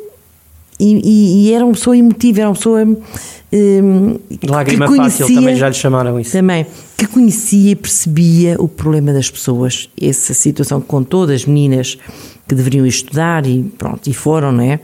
e, 0.81 1.49
e, 1.49 1.53
era 1.53 1.65
uma 1.65 1.75
pessoa 1.75 1.97
emotiva, 1.97 2.41
era 2.41 2.49
uma 2.49 2.55
pessoa. 2.55 2.83
Um, 2.83 4.19
Lágrima 4.47 4.87
que 4.87 4.95
conhecia, 4.95 5.27
fácil, 5.27 5.35
também 5.35 5.57
já 5.57 5.69
lhe 5.69 5.75
chamaram 5.75 6.21
isso. 6.21 6.33
Também, 6.33 6.67
que 6.97 7.07
conhecia 7.07 7.73
e 7.73 7.77
percebia 7.77 8.57
o 8.59 8.69
problema 8.69 9.13
das 9.13 9.31
pessoas, 9.31 9.89
essa 10.01 10.33
situação 10.35 10.81
com 10.81 11.03
todas 11.03 11.43
as 11.43 11.47
meninas 11.47 11.99
que 12.47 12.55
deveriam 12.55 12.87
estudar 12.87 13.47
e 13.47 13.63
pronto, 13.77 14.09
e 14.09 14.15
foram, 14.15 14.53
não 14.53 14.65
é? 14.65 14.81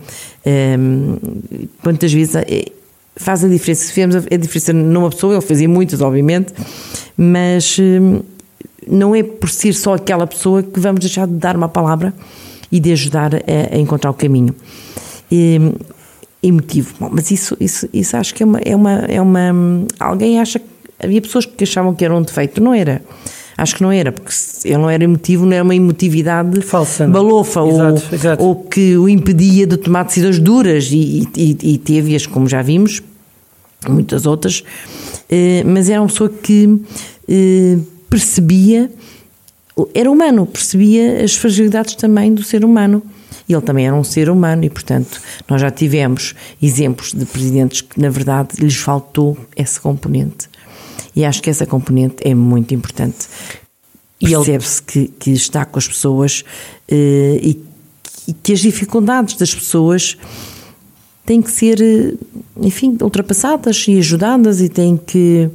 Um, 0.79 1.17
quantas 1.83 2.13
vezes 2.13 2.35
é, 2.35 2.65
faz 3.17 3.45
a 3.45 3.49
diferença, 3.49 3.85
se 3.85 3.93
fizemos 3.93 4.17
a 4.17 4.37
diferença 4.37 4.73
numa 4.73 5.11
pessoa, 5.11 5.35
ele 5.35 5.43
fazia 5.43 5.69
muitas, 5.69 6.01
obviamente, 6.01 6.53
mas 7.17 7.79
um, 7.79 8.21
não 8.87 9.15
é 9.15 9.23
por 9.23 9.49
ser 9.49 9.73
só 9.75 9.95
aquela 9.95 10.27
pessoa 10.27 10.63
que 10.63 10.81
vamos 10.81 11.01
deixar 11.01 11.27
de 11.27 11.35
dar 11.35 11.57
uma 11.57 11.69
palavra 11.69 12.13
e 12.71 12.81
de 12.81 12.93
ajudar 12.93 13.35
a, 13.35 13.75
a 13.75 13.79
encontrar 13.79 14.11
o 14.11 14.15
caminho. 14.15 14.55
E, 15.31 15.61
emotivo. 16.43 16.95
Bom, 17.01 17.09
mas 17.11 17.31
isso, 17.31 17.57
isso, 17.59 17.89
isso 17.93 18.17
acho 18.17 18.35
que 18.35 18.43
é 18.43 18.47
uma, 18.47 18.59
é 18.59 18.77
uma, 18.77 18.93
é 19.09 19.21
uma. 19.21 19.87
Alguém 19.99 20.41
acha 20.41 20.59
que. 20.59 20.75
Havia 21.03 21.21
pessoas 21.21 21.45
que 21.45 21.65
achavam 21.65 21.93
que 21.95 22.05
era 22.05 22.15
um 22.15 22.23
defeito, 22.23 22.63
não 22.63 22.73
era. 22.73 23.03
Acho 23.57 23.77
que 23.77 23.83
não 23.83 23.93
era, 23.93 24.11
porque 24.11 24.33
ele 24.65 24.79
não 24.79 24.91
era 24.91 25.05
emotivo, 25.05 25.45
não 25.45 25.53
era 25.53 25.63
uma 25.63 25.75
emotividade 25.75 26.61
Falsa, 26.61 27.07
balofa 27.07 27.61
exato, 27.61 28.03
ou, 28.09 28.15
exato. 28.15 28.43
ou 28.43 28.57
que 28.57 28.97
o 28.97 29.09
impedia 29.09 29.67
de 29.67 29.77
tomar 29.77 30.05
decisões 30.05 30.41
duras 30.41 30.89
e, 30.91 31.29
e, 31.37 31.57
e 31.63 31.79
teve-as, 31.79 32.27
como 32.27 32.49
já 32.49 32.63
vimos, 32.63 33.01
muitas 33.89 34.27
outras, 34.27 34.65
eh, 35.31 35.63
mas 35.65 35.89
era 35.89 36.01
uma 36.01 36.09
pessoa 36.09 36.29
que 36.29 36.81
eh, 37.29 37.79
percebia 38.11 38.91
era 39.95 40.11
humano, 40.11 40.47
percebia 40.47 41.23
as 41.25 41.35
fragilidades 41.35 41.95
também 41.95 42.33
do 42.33 42.43
ser 42.43 42.65
humano. 42.65 43.03
Ele 43.49 43.61
também 43.61 43.87
era 43.87 43.95
um 43.95 44.05
ser 44.05 44.31
humano 44.31 44.65
e, 44.65 44.71
portanto, 44.71 45.21
nós 45.49 45.61
já 45.61 45.71
tivemos 45.71 46.35
exemplos 46.63 47.13
de 47.13 47.27
presidentes 47.27 47.81
que, 47.81 48.01
na 48.01 48.09
verdade, 48.09 48.57
lhes 48.59 48.77
faltou 48.77 49.37
essa 49.55 49.81
componente. 49.81 50.49
E 51.15 51.25
acho 51.25 51.43
que 51.43 51.51
essa 51.51 51.67
componente 51.67 52.17
é 52.21 52.35
muito 52.35 52.75
importante. 52.75 53.29
Percebe-se 54.19 54.83
que, 54.83 55.09
que 55.09 55.31
está 55.33 55.65
com 55.65 55.79
as 55.79 55.87
pessoas 55.87 56.45
eh, 56.89 57.39
e, 57.43 57.61
e 58.29 58.33
que 58.33 58.53
as 58.53 58.61
dificuldades 58.61 59.37
das 59.37 59.55
pessoas 59.55 60.17
têm 61.27 61.43
que 61.43 61.51
ser, 61.51 61.81
eh, 61.81 62.15
enfim, 62.61 62.97
ultrapassadas 63.03 63.85
e 63.89 63.99
ajudadas 63.99 64.61
e 64.61 64.69
têm 64.69 64.97
que. 64.97 65.51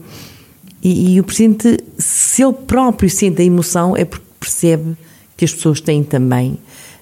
E, 0.82 1.16
e, 1.16 1.20
o 1.20 1.24
Presidente, 1.26 1.79
se 2.00 2.42
ele 2.42 2.54
próprio 2.54 3.10
sente 3.10 3.42
a 3.42 3.46
emoção, 3.46 3.96
é 3.96 4.06
porque 4.06 4.26
percebe 4.40 4.96
que 5.36 5.44
as 5.46 5.54
pessoas 5.54 5.82
têm 5.82 6.02
também 6.02 6.58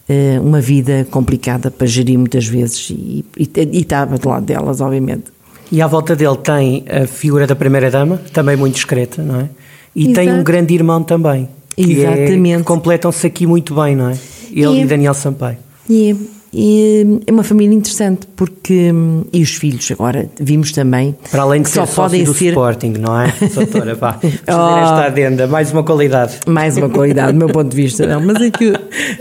uh, 0.10 0.42
uma 0.42 0.60
vida 0.60 1.08
complicada 1.10 1.70
para 1.70 1.86
gerir 1.86 2.18
muitas 2.18 2.46
vezes 2.46 2.90
e, 2.90 3.24
e, 3.38 3.50
e 3.72 3.82
estava 3.82 4.18
do 4.18 4.28
lado 4.28 4.46
delas, 4.46 4.82
obviamente. 4.82 5.26
E 5.72 5.82
à 5.82 5.88
volta 5.88 6.16
dele 6.16 6.38
tem 6.38 6.86
a 6.90 7.06
figura 7.06 7.46
da 7.46 7.56
Primeira-Dama, 7.56 8.22
também 8.34 8.56
muito 8.56 8.76
discreta, 8.76 9.22
não 9.22 9.42
é? 9.42 9.50
E 9.96 10.04
Exato. 10.04 10.16
tem 10.16 10.34
um 10.34 10.44
grande 10.44 10.74
irmão 10.74 11.04
também. 11.04 11.48
Que 11.76 12.06
é 12.06 12.14
Exatamente. 12.14 12.62
É, 12.62 12.64
completam-se 12.64 13.28
aqui 13.28 13.46
muito 13.46 13.76
bem, 13.76 13.96
não 13.96 14.10
é? 14.10 14.18
Ele 14.52 14.80
e, 14.80 14.82
e 14.82 14.86
Daniel 14.86 15.14
Sampaio. 15.14 15.58
E 15.90 16.16
e 16.54 17.20
é 17.26 17.32
uma 17.32 17.44
família 17.44 17.76
interessante 17.76 18.28
porque 18.36 18.92
e 19.34 19.42
os 19.42 19.56
filhos 19.56 19.92
agora 19.92 20.30
vimos 20.40 20.72
também 20.72 21.16
para 21.32 21.44
além 21.44 21.62
de 21.62 21.70
ser 21.70 21.86
só 21.86 22.04
podem 22.04 22.24
do 22.24 22.34
ser 22.34 22.50
Sporting 22.50 22.94
não 23.00 23.20
é? 23.20 23.34
Doutora 23.54 23.96
vá. 23.96 24.14
Fazer 24.18 24.42
oh, 24.48 24.78
esta 24.78 25.06
adenda. 25.06 25.48
Mais 25.48 25.72
uma 25.72 25.84
qualidade. 25.84 26.40
Mais 26.48 26.78
uma 26.78 26.90
qualidade 26.90 27.34
do 27.34 27.38
meu 27.38 27.50
ponto 27.50 27.70
de 27.70 27.76
vista 27.76 28.06
não 28.06 28.22
mas 28.22 28.42
aqui 28.42 28.74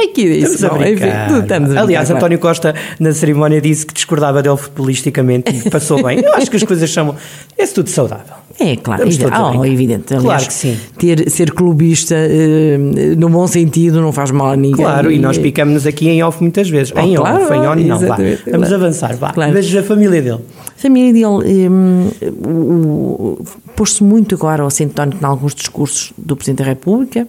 aqui 0.03 0.27
é 0.27 0.37
isso 0.37 0.55
estamos 0.55 0.81
não, 0.81 0.89
enfim, 0.89 1.41
estamos 1.43 1.77
a 1.77 1.81
aliás 1.81 2.09
brincar, 2.09 2.19
António 2.19 2.39
Costa 2.39 2.75
na 2.99 3.12
cerimónia 3.12 3.61
disse 3.61 3.87
que 3.87 3.95
discordava 3.95 4.43
dele 4.43 4.57
futbolisticamente 4.57 5.55
e 5.55 5.71
passou 5.71 6.03
bem. 6.03 6.21
Eu 6.21 6.35
acho 6.35 6.51
que 6.51 6.57
as 6.57 6.62
coisas 6.62 6.91
são 6.91 7.15
é 7.59 7.67
tudo 7.67 7.91
saudável 7.91 8.45
é, 8.59 8.77
claro, 8.77 9.05
oh, 9.05 9.64
é 9.64 9.69
evidente. 9.69 10.14
Aliás, 10.14 10.25
claro 10.25 10.47
que 10.47 10.53
sim. 10.53 10.79
Ter, 10.99 11.31
ser 11.31 11.53
clubista, 11.53 12.14
uh, 12.14 13.16
no 13.19 13.29
bom 13.29 13.47
sentido, 13.47 14.01
não 14.01 14.12
faz 14.12 14.31
mal 14.31 14.53
a 14.53 14.57
ninguém. 14.57 14.77
Claro, 14.77 15.12
e, 15.12 15.19
nós 15.19 15.37
picamos 15.37 15.87
aqui 15.87 16.09
em 16.09 16.23
off 16.23 16.40
muitas 16.40 16.69
vezes. 16.71 16.92
Oh, 16.97 17.01
em 17.01 17.16
claro, 17.16 17.45
off, 17.45 17.53
em 17.53 17.59
on, 17.59 17.75
não, 17.87 17.99
vá. 17.99 18.16
Vamos 18.16 18.40
claro. 18.45 18.75
avançar, 18.75 19.16
vá. 19.16 19.33
Claro. 19.33 19.53
Mas 19.53 19.75
a 19.75 19.83
família 19.83 20.23
dele. 20.23 20.40
A 20.66 20.81
família 20.81 21.12
dele 21.12 21.69
um, 21.69 23.37
pôs-se 23.75 24.03
muito 24.03 24.35
agora 24.35 24.62
ao 24.62 24.71
centónico 24.71 25.19
em 25.23 25.27
alguns 25.27 25.55
discursos 25.55 26.12
do 26.16 26.35
Presidente 26.35 26.59
da 26.59 26.64
República, 26.64 27.29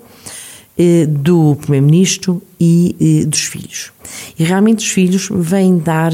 eh, 0.78 1.06
do 1.08 1.58
Primeiro-Ministro 1.60 2.42
e 2.58 2.96
eh, 3.24 3.26
dos 3.26 3.42
filhos. 3.42 3.92
E 4.40 4.46
realmente 4.46 4.80
os 4.80 4.90
filhos 4.90 5.28
vêm 5.30 5.78
dar 5.78 6.14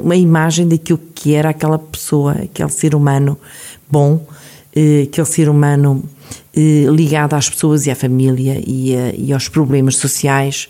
uma 0.00 0.14
imagem 0.14 0.68
daquilo 0.68 1.00
que 1.12 1.34
era 1.34 1.48
aquela 1.48 1.78
pessoa, 1.78 2.32
aquele 2.32 2.70
ser 2.70 2.94
humano 2.94 3.36
bom, 3.90 4.20
eh, 4.74 5.06
aquele 5.08 5.26
ser 5.26 5.48
humano 5.48 6.02
eh, 6.56 6.86
ligado 6.90 7.34
às 7.34 7.48
pessoas 7.48 7.86
e 7.86 7.90
à 7.90 7.94
família 7.94 8.60
e, 8.66 8.96
a, 8.96 9.14
e 9.16 9.32
aos 9.32 9.48
problemas 9.48 9.96
sociais. 9.96 10.68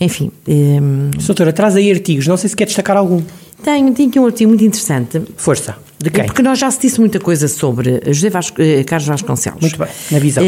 Enfim. 0.00 0.30
Eh, 0.48 0.80
Doutora, 1.26 1.52
traz 1.52 1.76
aí 1.76 1.90
artigos, 1.90 2.26
não 2.26 2.38
sei 2.38 2.48
se 2.48 2.56
quer 2.56 2.64
destacar 2.64 2.96
algum. 2.96 3.22
Tenho, 3.62 3.92
tenho 3.92 4.08
aqui 4.08 4.18
um 4.18 4.26
artigo 4.26 4.48
muito 4.48 4.64
interessante. 4.64 5.20
Força. 5.36 5.76
De 5.98 6.10
quem? 6.10 6.24
Porque 6.24 6.42
nós 6.42 6.58
já 6.58 6.70
se 6.70 6.80
disse 6.80 6.98
muita 6.98 7.20
coisa 7.20 7.48
sobre 7.48 8.00
José 8.06 8.28
Vasco, 8.28 8.56
Carlos 8.86 9.08
Vasconcelos. 9.08 9.60
Muito 9.60 9.78
bem, 9.78 9.88
na 10.10 10.18
visão. 10.18 10.44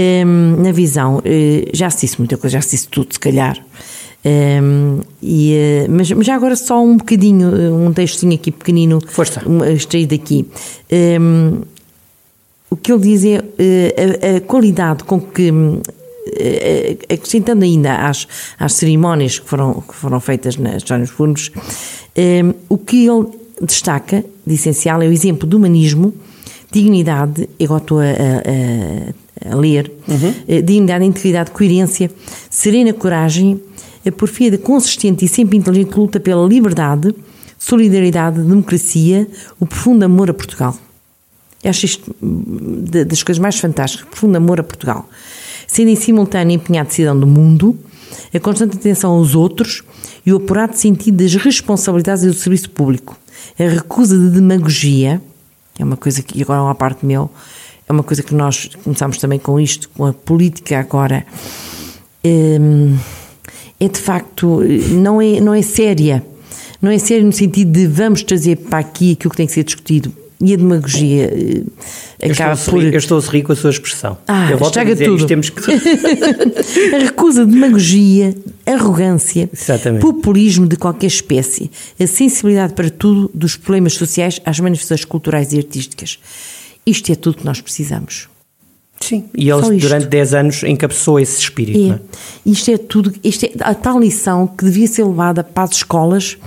na 0.58 0.72
visão, 0.72 1.22
já 1.72 1.88
se 1.88 2.04
disse 2.04 2.18
muita 2.18 2.36
coisa, 2.36 2.58
já 2.58 2.60
se 2.60 2.72
disse 2.72 2.88
tudo, 2.88 3.14
se 3.14 3.18
calhar. 3.20 3.56
e, 5.22 5.86
mas, 5.88 6.10
mas, 6.10 6.26
já 6.26 6.34
agora 6.34 6.56
só 6.56 6.84
um 6.84 6.98
bocadinho, 6.98 7.74
um 7.74 7.90
textinho 7.90 8.34
aqui 8.34 8.50
pequenino. 8.50 8.98
Força. 9.08 9.40
Extraído 9.74 10.14
daqui 10.14 10.46
o 12.76 12.78
que 12.78 12.92
ele 12.92 13.00
diz 13.02 13.24
é 13.24 13.38
uh, 13.38 14.34
a, 14.34 14.36
a, 14.36 14.40
qualidade 14.42 15.02
com 15.04 15.18
que, 15.18 15.50
uh, 15.50 15.80
acrescentando 17.10 17.64
ainda 17.64 18.06
às, 18.06 18.28
às 18.58 18.74
cerimónias 18.74 19.38
que 19.38 19.48
foram, 19.48 19.80
que 19.80 19.94
foram 19.94 20.20
feitas 20.20 20.56
nas 20.58 20.82
Jónios 20.82 21.10
Fundos, 21.10 21.48
uh, 21.48 22.54
o 22.68 22.76
que 22.76 23.06
ele 23.06 23.28
destaca 23.60 24.22
de 24.46 24.54
essencial 24.54 25.00
é 25.00 25.08
o 25.08 25.12
exemplo 25.12 25.48
do 25.48 25.56
humanismo, 25.56 26.12
dignidade, 26.70 27.48
eu 27.58 27.74
estou 27.74 28.00
a, 28.00 28.04
a, 28.04 29.50
a 29.50 29.56
ler, 29.56 29.90
uhum. 30.06 30.62
dignidade, 30.62 31.04
integridade, 31.06 31.50
coerência, 31.52 32.10
serena 32.50 32.92
coragem, 32.92 33.58
a 34.06 34.12
porfia 34.12 34.56
consistente 34.58 35.24
e 35.24 35.28
sempre 35.28 35.56
inteligente 35.56 35.96
luta 35.96 36.20
pela 36.20 36.46
liberdade, 36.46 37.14
solidariedade, 37.58 38.42
democracia, 38.42 39.26
o 39.58 39.64
profundo 39.64 40.04
amor 40.04 40.28
a 40.28 40.34
Portugal. 40.34 40.76
Eu 41.62 41.70
acho 41.70 41.86
isto 41.86 42.14
das 43.06 43.22
coisas 43.22 43.40
mais 43.40 43.58
fantásticas, 43.58 44.06
profundo 44.08 44.36
amor 44.36 44.60
a 44.60 44.62
Portugal. 44.62 45.08
Sendo 45.66 45.90
em 45.90 45.96
simultâneo 45.96 46.54
empenhado 46.54 46.92
cidadão 46.92 47.18
do 47.18 47.26
mundo, 47.26 47.76
a 48.32 48.38
constante 48.38 48.76
atenção 48.76 49.12
aos 49.12 49.34
outros 49.34 49.82
e 50.24 50.32
o 50.32 50.36
apurado 50.36 50.76
sentido 50.76 51.22
das 51.22 51.34
responsabilidades 51.34 52.24
e 52.24 52.28
do 52.28 52.34
serviço 52.34 52.70
público. 52.70 53.16
A 53.58 53.64
recusa 53.64 54.16
de 54.16 54.30
demagogia, 54.30 55.20
é 55.78 55.84
uma 55.84 55.96
coisa 55.96 56.22
que, 56.22 56.40
agora 56.42 56.62
uma 56.62 56.74
parte 56.74 57.04
meu, 57.04 57.30
é 57.88 57.92
uma 57.92 58.02
coisa 58.02 58.22
que 58.22 58.34
nós 58.34 58.70
começamos 58.82 59.18
também 59.18 59.38
com 59.38 59.58
isto, 59.58 59.88
com 59.90 60.06
a 60.06 60.12
política 60.12 60.78
agora, 60.78 61.26
é, 62.22 62.58
é 63.78 63.88
de 63.88 63.98
facto, 63.98 64.60
não 64.90 65.20
é, 65.20 65.40
não 65.40 65.54
é 65.54 65.62
séria. 65.62 66.24
Não 66.82 66.90
é 66.90 66.98
séria 66.98 67.24
no 67.24 67.32
sentido 67.32 67.72
de 67.72 67.86
vamos 67.86 68.22
trazer 68.22 68.56
para 68.56 68.78
aqui 68.78 69.12
aquilo 69.12 69.30
que 69.30 69.36
tem 69.36 69.46
que 69.46 69.52
ser 69.52 69.64
discutido 69.64 70.12
e 70.40 70.52
a 70.52 70.56
demagogia 70.56 71.32
eh, 72.20 72.30
acaba 72.30 72.56
por. 72.56 72.82
eu 72.82 72.98
estou 72.98 73.18
a 73.18 73.22
sorrir 73.22 73.42
com 73.42 73.52
a 73.52 73.56
sua 73.56 73.70
expressão. 73.70 74.18
Ah, 74.28 74.50
eu 74.50 74.58
volto 74.58 74.78
a 74.78 74.84
dizer, 74.84 75.06
tudo. 75.06 75.26
temos 75.26 75.48
que. 75.48 75.60
a 76.94 76.98
recusa 77.04 77.46
de 77.46 77.52
demagogia, 77.52 78.34
arrogância, 78.66 79.48
Exatamente. 79.52 80.02
populismo 80.02 80.66
de 80.66 80.76
qualquer 80.76 81.06
espécie, 81.06 81.70
a 81.98 82.06
sensibilidade 82.06 82.74
para 82.74 82.90
tudo, 82.90 83.30
dos 83.32 83.56
problemas 83.56 83.94
sociais 83.94 84.40
às 84.44 84.60
manifestações 84.60 85.04
culturais 85.04 85.52
e 85.52 85.58
artísticas. 85.58 86.18
Isto 86.84 87.12
é 87.12 87.14
tudo 87.14 87.38
que 87.38 87.44
nós 87.44 87.60
precisamos. 87.60 88.28
Sim, 89.00 89.24
e 89.36 89.50
ele 89.50 89.78
durante 89.78 90.06
10 90.06 90.34
anos 90.34 90.62
encabeçou 90.62 91.20
esse 91.20 91.40
espírito. 91.40 91.92
É. 91.92 91.96
é? 91.96 92.00
Isto 92.50 92.70
é 92.70 92.78
tudo, 92.78 93.12
isto 93.22 93.44
é 93.44 93.52
a 93.60 93.74
tal 93.74 93.98
lição 93.98 94.46
que 94.46 94.64
devia 94.64 94.86
ser 94.86 95.04
levada 95.04 95.44
para 95.44 95.64
as 95.64 95.76
escolas 95.76 96.38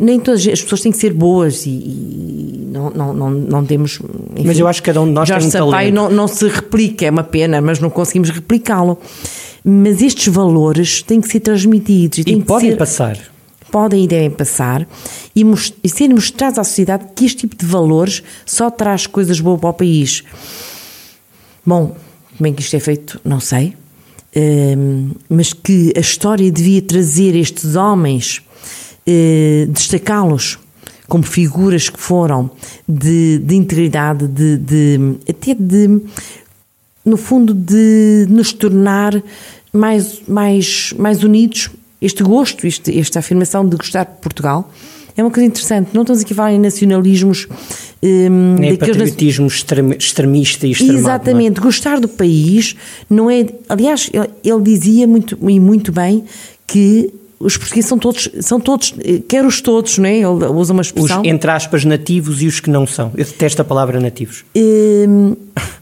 nem 0.00 0.20
todas 0.20 0.46
as 0.46 0.62
pessoas 0.62 0.82
têm 0.82 0.92
que 0.92 0.98
ser 0.98 1.12
boas 1.12 1.66
e, 1.66 1.70
e 1.70 2.68
não, 2.70 2.90
não, 2.90 3.12
não, 3.12 3.30
não 3.30 3.66
temos. 3.66 3.98
Enfim, 4.36 4.46
mas 4.46 4.58
eu 4.58 4.68
acho 4.68 4.80
que 4.80 4.86
cada 4.86 5.00
um 5.00 5.06
de 5.06 5.12
nós 5.12 5.28
Jorge 5.28 5.50
tem 5.50 5.60
um 5.60 5.64
Sampaio 5.64 5.92
não, 5.92 6.10
não 6.10 6.28
se 6.28 6.46
replica, 6.46 7.06
é 7.06 7.10
uma 7.10 7.24
pena, 7.24 7.60
mas 7.60 7.80
não 7.80 7.90
conseguimos 7.90 8.30
replicá-lo. 8.30 8.98
Mas 9.64 10.00
estes 10.00 10.32
valores 10.32 11.02
têm 11.02 11.20
que 11.20 11.28
ser 11.28 11.40
transmitidos 11.40 12.18
e, 12.18 12.20
e 12.20 12.42
podem 12.42 12.70
ser, 12.70 12.76
passar. 12.76 13.18
Podem 13.70 14.04
e 14.04 14.06
devem 14.06 14.30
passar 14.30 14.86
e, 15.34 15.44
most, 15.44 15.74
e 15.82 15.88
ser 15.88 16.08
mostrados 16.08 16.58
à 16.58 16.64
sociedade 16.64 17.06
que 17.14 17.24
este 17.24 17.38
tipo 17.38 17.56
de 17.56 17.66
valores 17.66 18.22
só 18.46 18.70
traz 18.70 19.06
coisas 19.06 19.40
boas 19.40 19.60
para 19.60 19.70
o 19.70 19.74
país. 19.74 20.22
Bom, 21.66 21.96
como 22.36 22.48
é 22.48 22.52
que 22.52 22.62
isto 22.62 22.76
é 22.76 22.80
feito? 22.80 23.20
Não 23.24 23.40
sei. 23.40 23.74
Uh, 24.36 25.16
mas 25.28 25.52
que 25.52 25.92
a 25.96 26.00
história 26.00 26.50
devia 26.52 26.80
trazer 26.80 27.34
estes 27.34 27.74
homens 27.74 28.42
eh, 29.10 29.66
destacá-los 29.70 30.58
como 31.08 31.24
figuras 31.24 31.88
que 31.88 31.98
foram 31.98 32.50
de, 32.86 33.38
de 33.38 33.56
integridade, 33.56 34.28
de, 34.28 34.58
de, 34.58 35.14
até 35.26 35.54
de, 35.54 36.02
no 37.02 37.16
fundo, 37.16 37.54
de 37.54 38.26
nos 38.28 38.52
tornar 38.52 39.22
mais, 39.72 40.20
mais, 40.28 40.92
mais 40.98 41.24
unidos. 41.24 41.70
Este 42.00 42.22
gosto, 42.22 42.66
este, 42.66 42.96
esta 42.98 43.20
afirmação 43.20 43.66
de 43.66 43.76
gostar 43.76 44.04
de 44.04 44.20
Portugal, 44.20 44.70
é 45.16 45.22
uma 45.22 45.30
coisa 45.30 45.46
interessante. 45.46 45.88
Não 45.94 46.02
estamos 46.02 46.22
aqui 46.22 46.34
a 46.34 46.36
falar 46.36 46.52
em 46.52 46.60
nacionalismos. 46.60 47.48
Um, 48.02 48.56
Nem 48.56 48.76
patriotismo 48.76 49.48
extremista 49.48 50.66
e 50.66 50.72
extremado. 50.72 50.98
É? 50.98 51.00
Exatamente. 51.00 51.58
É? 51.58 51.62
Gostar 51.62 51.98
do 51.98 52.06
país 52.06 52.76
não 53.08 53.30
é. 53.30 53.46
Aliás, 53.68 54.10
ele, 54.12 54.28
ele 54.44 54.62
dizia 54.62 55.08
muito, 55.08 55.36
e 55.48 55.58
muito 55.58 55.90
bem 55.90 56.22
que 56.66 57.12
os 57.40 57.56
portugueses 57.56 57.88
são 57.88 57.98
todos, 57.98 58.28
são 58.40 58.60
todos, 58.60 58.94
quer 59.28 59.44
os 59.44 59.60
todos, 59.60 59.96
não 59.98 60.06
é? 60.08 60.16
Ele 60.16 60.46
usa 60.52 60.72
uma 60.72 60.82
expressão. 60.82 61.20
Os, 61.20 61.28
entre 61.28 61.50
aspas, 61.50 61.84
nativos 61.84 62.42
e 62.42 62.46
os 62.46 62.58
que 62.58 62.68
não 62.68 62.86
são. 62.86 63.12
Eu 63.16 63.24
detesto 63.24 63.62
a 63.62 63.64
palavra 63.64 64.00
nativos. 64.00 64.44
Hum, 64.56 65.36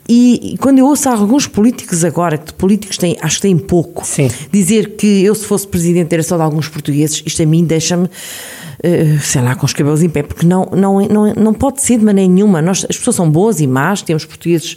e, 0.07 0.53
e, 0.53 0.59
quando 0.59 0.79
eu 0.79 0.87
ouço 0.87 1.09
alguns 1.09 1.47
políticos 1.47 2.05
agora, 2.05 2.37
que 2.37 2.47
de 2.47 2.53
políticos 2.53 2.99
têm, 2.99 3.17
acho 3.23 3.37
que 3.37 3.43
têm 3.43 3.57
pouco, 3.57 4.07
Sim. 4.07 4.31
dizer 4.53 4.97
que 4.97 5.25
eu, 5.25 5.35
se 5.35 5.47
fosse 5.47 5.67
presidente, 5.67 6.13
era 6.13 6.23
só 6.23 6.37
de 6.37 6.43
alguns 6.43 6.69
portugueses, 6.69 7.23
isto 7.25 7.43
a 7.43 7.47
mim 7.47 7.65
deixa-me. 7.65 8.09
eh, 8.83 9.19
sei 9.23 9.41
lá, 9.41 9.55
com 9.55 9.65
os 9.65 9.73
cabelos 9.73 10.03
em 10.03 10.09
pé, 10.11 10.23
porque 10.23 10.45
não, 10.45 10.67
não, 10.67 11.01
não, 11.01 11.35
não 11.35 11.55
pode 11.55 11.81
ser 11.81 11.99
de 11.99 12.05
maneira 12.05 12.31
nenhuma. 12.31 12.61
Nós, 12.61 12.87
as 12.89 12.97
pessoas 12.97 13.17
são 13.17 13.31
boas 13.31 13.61
e 13.61 13.67
más, 13.67 14.03
temos 14.03 14.27
portugueses 14.27 14.77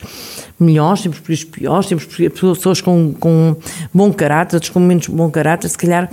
melhores, 0.57 1.01
temos 1.01 1.17
portugueses 1.17 1.43
piores, 1.43 1.87
temos 1.87 2.05
pessoas 2.05 2.81
com, 2.81 3.13
com 3.19 3.55
bom 3.93 4.11
caráter, 4.13 4.55
outros 4.55 4.71
com 4.71 4.79
menos 4.79 5.07
bom 5.07 5.29
caráter, 5.29 5.67
se 5.69 5.77
calhar. 5.77 6.09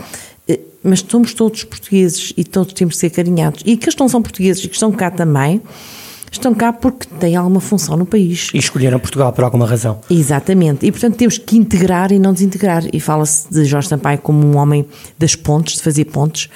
Mas 0.87 1.01
somos 1.01 1.35
todos 1.35 1.65
portugueses 1.65 2.33
e 2.37 2.45
todos 2.45 2.73
temos 2.73 2.95
de 2.95 3.01
ser 3.01 3.11
carinhados. 3.11 3.63
E 3.67 3.77
que 3.77 3.89
não 3.99 4.09
são 4.09 4.23
portugueses 4.23 4.65
e 4.65 4.69
que 4.69 4.75
estão 4.75 4.93
cá 4.93 5.11
também, 5.11 5.61
estão 6.31 6.55
cá 6.55 6.73
porque 6.73 7.07
têm 7.19 7.37
alguma 7.37 7.61
função 7.61 7.97
no 7.97 8.07
país. 8.07 8.51
E 8.55 8.59
escolheram 8.59 8.99
Portugal 8.99 9.33
por 9.33 9.45
alguma 9.45 9.67
razão. 9.67 10.01
Exatamente. 10.11 10.87
E, 10.87 10.93
portanto, 10.93 11.17
temos 11.17 11.39
que 11.39 11.57
integrar 11.57 12.13
e 12.13 12.19
não 12.19 12.33
desintegrar. 12.33 12.85
E 12.93 13.01
fala-se 13.01 13.53
de 13.53 13.65
Jorge 13.65 13.89
Sampaio 13.89 14.19
como 14.19 14.47
um 14.47 14.57
homem 14.57 14.87
das 15.19 15.35
pontes, 15.35 15.77
de 15.77 15.83
fazer 15.83 16.05
pontes. 16.07 16.49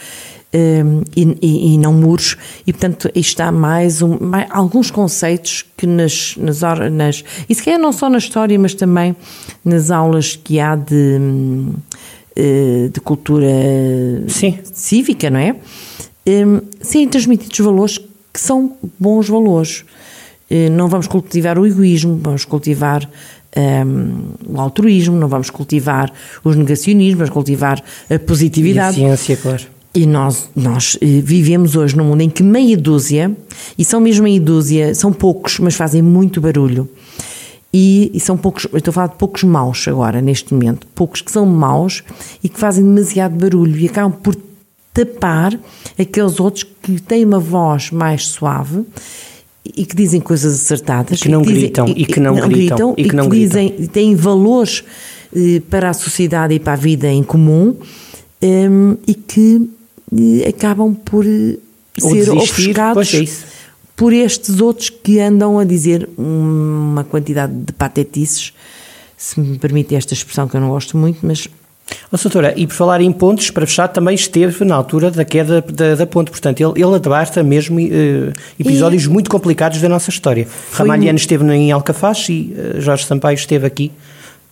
Um, 0.53 1.03
e, 1.15 1.39
e, 1.41 1.75
e, 1.75 1.79
não 1.79 1.93
muros, 1.93 2.37
e 2.67 2.73
portanto 2.73 3.09
está 3.15 3.53
mais, 3.53 4.03
um, 4.03 4.19
mais 4.19 4.49
alguns 4.51 4.91
conceitos 4.91 5.65
que 5.77 5.87
nas, 5.87 6.35
nas, 6.37 6.61
nas 6.91 7.25
e 7.49 7.55
se 7.55 7.63
calhar 7.63 7.79
não 7.79 7.93
só 7.93 8.11
na 8.11 8.19
história, 8.19 8.59
mas 8.59 8.75
também 8.75 9.15
nas 9.65 9.93
aulas 9.93 10.35
que 10.35 10.59
há 10.59 10.75
de, 10.75 11.21
eh, 11.21 11.77
de 12.93 13.01
cultura 13.01 13.47
Sim. 14.29 14.59
cívica, 14.73 15.29
não 15.31 15.39
é? 15.39 15.57
Um, 16.27 16.61
sim, 16.81 17.09
transmitidos 17.09 17.59
valores 17.59 17.99
que 18.33 18.41
são 18.41 18.77
bons 18.99 19.29
valores. 19.29 19.85
Eh, 20.49 20.69
não 20.69 20.89
vamos 20.89 21.07
cultivar 21.07 21.59
o 21.59 21.67
egoísmo, 21.67 22.19
vamos 22.23 22.45
cultivar 22.45 23.09
um, 23.57 24.55
o 24.55 24.61
altruísmo, 24.61 25.17
não 25.17 25.29
vamos 25.29 25.51
cultivar 25.51 26.13
os 26.45 26.57
negacionismos, 26.57 27.19
vamos 27.19 27.33
cultivar 27.33 27.83
a 28.09 28.19
positividade. 28.19 29.01
E 29.01 29.05
a 29.05 29.17
ciência, 29.17 29.37
claro. 29.37 29.63
E 29.93 30.07
nós, 30.07 30.49
nós 30.55 30.97
eh, 31.01 31.21
vivemos 31.23 31.75
hoje 31.75 31.97
num 31.97 32.05
mundo 32.05 32.21
em 32.21 32.31
que 32.31 32.43
meia 32.43 32.77
dúzia, 32.77 33.35
e 33.77 33.85
são 33.85 34.01
mesmo 34.01 34.25
meia 34.25 34.41
dúzia, 34.41 34.95
são 34.95 35.13
poucos, 35.13 35.59
mas 35.59 35.75
fazem 35.75 36.03
muito 36.03 36.41
barulho. 36.41 36.89
E, 37.73 38.11
e 38.13 38.19
são 38.19 38.37
poucos, 38.37 38.67
eu 38.73 38.79
estou 38.79 38.91
a 38.91 38.95
falar 38.95 39.07
de 39.09 39.17
poucos 39.17 39.45
maus 39.45 39.87
agora, 39.87 40.21
neste 40.21 40.53
momento, 40.53 40.87
poucos 40.89 41.23
que 41.23 41.31
são 41.31 41.47
maus 41.47 42.03
e 42.43 42.49
que 42.49 42.59
fazem 42.59 42.85
demasiado 42.85 43.37
barulho. 43.37 43.79
E 43.79 43.87
acabam 43.87 44.13
por 44.13 44.37
tapar 44.93 45.59
aqueles 45.99 46.41
outros 46.41 46.65
que 46.65 47.01
têm 47.01 47.25
uma 47.25 47.39
voz 47.39 47.91
mais 47.91 48.27
suave 48.27 48.85
e 49.65 49.85
que 49.85 49.95
dizem 49.95 50.21
coisas 50.21 50.61
acertadas. 50.61 51.21
E 51.21 51.23
que 51.23 51.29
não 51.29 51.43
dizem, 51.43 51.61
gritam, 51.61 51.89
e, 51.89 52.07
que 52.07 52.21
não, 52.21 52.35
não 52.35 52.49
gritam, 52.49 52.95
e 52.97 53.05
que, 53.05 53.15
não 53.15 53.29
dizem, 53.29 53.71
têm 53.87 54.17
valores 54.17 54.83
eh, 55.35 55.63
para 55.71 55.91
a 55.91 55.93
sociedade 55.93 56.55
e 56.55 56.59
para 56.59 56.73
a 56.73 56.77
vida 56.77 57.09
em 57.09 57.23
comum 57.23 57.77
um, 58.43 58.97
e 59.07 59.15
que 59.15 59.71
acabam 60.49 60.95
por 60.95 61.25
eh, 61.25 61.57
Ou 62.03 62.11
ser 62.11 62.31
ofuscados 62.31 63.15
é 63.15 63.27
por 64.01 64.15
estes 64.15 64.63
outros 64.63 64.89
que 64.89 65.21
andam 65.21 65.59
a 65.59 65.65
dizer 65.65 66.09
uma 66.17 67.05
quantidade 67.05 67.53
de 67.53 67.71
patetices, 67.71 68.55
se 69.15 69.39
me 69.39 69.59
permite 69.59 69.95
esta 69.95 70.15
expressão 70.15 70.49
que 70.49 70.57
eu 70.57 70.61
não 70.63 70.71
gosto 70.71 70.97
muito, 70.97 71.19
mas 71.23 71.47
Oh, 72.11 72.17
doutora, 72.17 72.55
e 72.57 72.69
por 72.69 72.75
falar 72.75 73.01
em 73.01 73.11
pontes, 73.11 73.51
para 73.51 73.67
fechar, 73.67 73.89
também 73.89 74.15
esteve 74.15 74.65
na 74.65 74.77
altura 74.77 75.11
da 75.11 75.25
queda 75.25 75.61
da, 75.61 75.97
da 75.97 76.07
ponte. 76.07 76.31
Portanto, 76.31 76.61
ele, 76.61 76.81
ele 76.81 76.95
abarca 76.95 77.43
mesmo 77.43 77.81
uh, 77.81 78.33
episódios 78.61 79.05
e... 79.05 79.09
muito 79.09 79.29
complicados 79.29 79.81
da 79.81 79.89
nossa 79.89 80.09
história. 80.09 80.47
Ramalhiano 80.73 81.17
um... 81.17 81.21
esteve 81.21 81.45
em 81.53 81.73
Alcafaz 81.73 82.29
e 82.29 82.55
uh, 82.57 82.81
Jorge 82.81 83.05
Sampaio 83.05 83.35
esteve 83.35 83.67
aqui, 83.67 83.91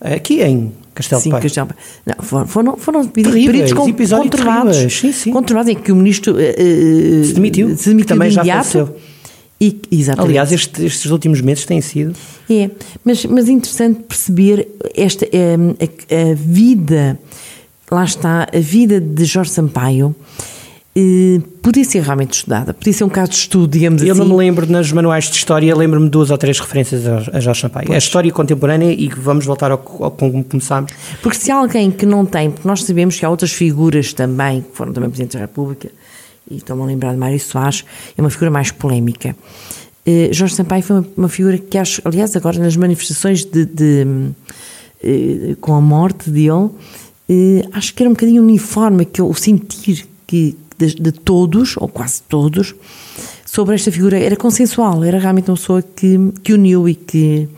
aqui 0.01 0.41
em 0.41 0.73
Castelo 0.93 1.21
sim, 1.21 1.29
Pai. 1.29 1.41
Castelo 1.41 1.69
Não, 2.05 2.45
foram, 2.45 2.75
foram 2.75 3.07
períodos 3.07 3.71
com, 3.71 3.93
controlados, 3.93 4.93
sim, 4.93 5.13
sim. 5.13 5.31
controlados 5.31 5.71
em 5.71 5.75
que 5.75 5.93
o 5.93 5.95
ministro 5.95 6.33
uh, 6.33 7.25
se 7.25 7.33
demitiu, 7.33 7.75
se 7.77 7.87
demitiu 7.89 8.17
também 8.17 8.29
de 8.29 8.35
já 8.35 8.43
faleceu. 8.43 8.95
E, 9.61 9.81
exatamente. 9.91 10.29
Aliás, 10.29 10.51
este, 10.51 10.85
estes 10.85 11.11
últimos 11.11 11.41
meses 11.41 11.65
têm 11.65 11.81
sido. 11.81 12.13
É, 12.49 12.69
mas, 13.03 13.25
mas 13.25 13.49
é 13.49 13.51
interessante 13.51 14.03
perceber 14.03 14.67
esta, 14.95 15.25
a, 15.25 16.31
a 16.31 16.33
vida, 16.33 17.19
lá 17.91 18.05
está, 18.05 18.47
a 18.53 18.59
vida 18.59 19.01
de 19.01 19.25
Jorge 19.25 19.51
Sampaio. 19.51 20.15
Eh, 20.95 21.39
podia 21.61 21.83
ser 21.85 22.01
realmente 22.01 22.33
estudada, 22.33 22.73
podia 22.73 22.91
ser 22.91 23.03
um 23.03 23.09
caso 23.09 23.31
de 23.31 23.37
estudo, 23.37 23.67
digamos 23.67 24.01
Eu 24.01 24.11
assim. 24.11 24.19
não 24.19 24.27
me 24.27 24.35
lembro 24.35 24.65
nos 24.65 24.91
manuais 24.91 25.25
de 25.25 25.35
história, 25.35 25.73
lembro-me 25.75 26.07
de 26.07 26.11
duas 26.11 26.31
ou 26.31 26.37
três 26.37 26.59
referências 26.59 27.05
a 27.07 27.39
Jorge 27.39 27.61
Sampaio. 27.61 27.87
Pois. 27.87 27.95
A 27.95 27.97
história 27.99 28.31
contemporânea 28.31 28.91
e 28.91 29.07
vamos 29.07 29.45
voltar 29.45 29.71
ao, 29.71 29.77
ao 29.99 30.11
como 30.11 30.43
começámos. 30.43 30.91
Porque 31.21 31.37
se 31.37 31.51
há 31.51 31.57
alguém 31.57 31.91
que 31.91 32.05
não 32.05 32.25
tem, 32.25 32.49
porque 32.49 32.67
nós 32.67 32.83
sabemos 32.83 33.19
que 33.19 33.25
há 33.25 33.29
outras 33.29 33.51
figuras 33.53 34.13
também, 34.13 34.61
que 34.61 34.75
foram 34.75 34.91
também 34.91 35.09
Presidentes 35.09 35.35
da 35.35 35.41
República, 35.41 35.91
e 36.49 36.57
estou-me 36.57 36.81
a 36.81 36.85
lembrar 36.85 37.13
de 37.13 37.17
Mário 37.17 37.39
Soares, 37.39 37.85
é 38.17 38.21
uma 38.21 38.29
figura 38.29 38.49
mais 38.49 38.71
polémica. 38.71 39.35
Uh, 40.05 40.33
Jorge 40.33 40.55
Sampaio 40.55 40.81
foi 40.81 40.97
uma, 40.97 41.07
uma, 41.17 41.29
figura 41.29 41.57
que 41.57 41.77
acho, 41.77 42.01
aliás, 42.05 42.35
agora 42.35 42.57
nas 42.57 42.75
manifestações 42.75 43.45
de, 43.45 43.65
de 43.65 44.05
uh, 45.03 45.55
com 45.57 45.75
a 45.75 45.81
morte 45.81 46.29
dele, 46.29 46.49
uh, 46.49 46.73
acho 47.73 47.93
que 47.93 48.01
era 48.01 48.09
um 48.09 48.13
bocadinho 48.13 48.41
uniforme 48.41 49.05
que 49.05 49.21
o 49.21 49.33
sentir 49.33 50.07
que 50.25 50.57
de, 50.77 50.95
de, 50.95 51.11
todos, 51.11 51.75
ou 51.77 51.87
quase 51.87 52.21
todos, 52.23 52.73
sobre 53.45 53.75
esta 53.75 53.91
figura. 53.91 54.17
Era 54.17 54.37
consensual, 54.37 55.03
era 55.03 55.19
realmente 55.19 55.51
uma 55.51 55.57
pessoa 55.57 55.81
que, 55.81 56.17
que 56.41 56.53
uniu 56.53 56.87
e 56.87 56.95
que, 56.95 57.49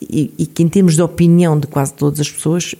e, 0.00 0.32
e, 0.38 0.46
que, 0.46 0.62
em 0.62 0.68
termos 0.68 0.96
de 0.96 1.02
opinião 1.02 1.58
de 1.58 1.66
quase 1.66 1.92
todas 1.92 2.18
as 2.18 2.30
pessoas, 2.30 2.74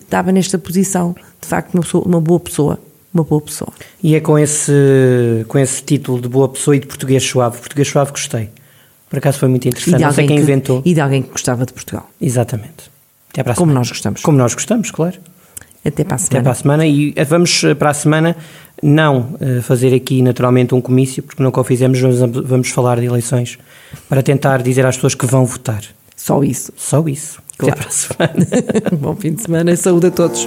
estava 0.00 0.32
nesta 0.32 0.58
posição, 0.58 1.14
de 1.38 1.46
facto, 1.46 1.74
uma, 1.74 1.82
pessoa, 1.82 2.04
uma 2.06 2.20
boa 2.20 2.40
pessoa 2.40 2.78
uma 3.12 3.24
boa 3.24 3.40
pessoa. 3.40 3.72
E 4.02 4.14
é 4.14 4.20
com 4.20 4.38
esse, 4.38 5.44
com 5.48 5.58
esse 5.58 5.82
título 5.82 6.20
de 6.20 6.28
boa 6.28 6.48
pessoa 6.48 6.76
e 6.76 6.80
de 6.80 6.86
português 6.86 7.22
suave. 7.22 7.58
Português 7.58 7.88
suave 7.88 8.12
gostei. 8.12 8.50
Por 9.08 9.18
acaso 9.18 9.38
foi 9.38 9.48
muito 9.48 9.66
interessante. 9.66 10.00
Não 10.00 10.12
sei 10.12 10.26
quem 10.26 10.36
que, 10.36 10.42
inventou. 10.42 10.82
E 10.84 10.94
de 10.94 11.00
alguém 11.00 11.22
que 11.22 11.30
gostava 11.30 11.66
de 11.66 11.72
Portugal. 11.72 12.08
Exatamente. 12.20 12.90
Até 13.30 13.42
para 13.42 13.52
a 13.52 13.56
Como 13.56 13.70
semana. 13.70 13.80
nós 13.80 13.88
gostamos. 13.88 14.22
Como 14.22 14.38
nós 14.38 14.54
gostamos, 14.54 14.90
claro. 14.90 15.16
Até 15.84 16.04
para 16.04 16.14
a 16.14 16.18
semana. 16.18 16.38
Até 16.38 16.42
para 16.42 16.52
a 16.52 16.54
semana. 16.54 16.86
E 16.86 17.12
eh, 17.16 17.24
vamos 17.24 17.64
eh, 17.64 17.74
para 17.74 17.90
a 17.90 17.94
semana 17.94 18.36
não 18.82 19.34
eh, 19.40 19.60
fazer 19.62 19.94
aqui 19.94 20.22
naturalmente 20.22 20.74
um 20.74 20.80
comício, 20.80 21.22
porque 21.22 21.42
nunca 21.42 21.60
o 21.60 21.64
fizemos, 21.64 21.98
vamos, 22.00 22.48
vamos 22.48 22.68
falar 22.70 23.00
de 23.00 23.06
eleições 23.06 23.58
para 24.08 24.22
tentar 24.22 24.62
dizer 24.62 24.86
às 24.86 24.96
pessoas 24.96 25.14
que 25.14 25.26
vão 25.26 25.44
votar. 25.44 25.82
Só 26.14 26.44
isso. 26.44 26.72
Só 26.76 27.02
isso. 27.08 27.42
Claro. 27.56 27.74
Até 27.74 27.82
para 27.82 27.88
a 27.88 27.92
semana. 27.92 28.46
Bom 29.00 29.16
fim 29.16 29.32
de 29.32 29.42
semana 29.42 29.72
e 29.72 29.76
saúde 29.76 30.06
a 30.06 30.10
todos. 30.10 30.46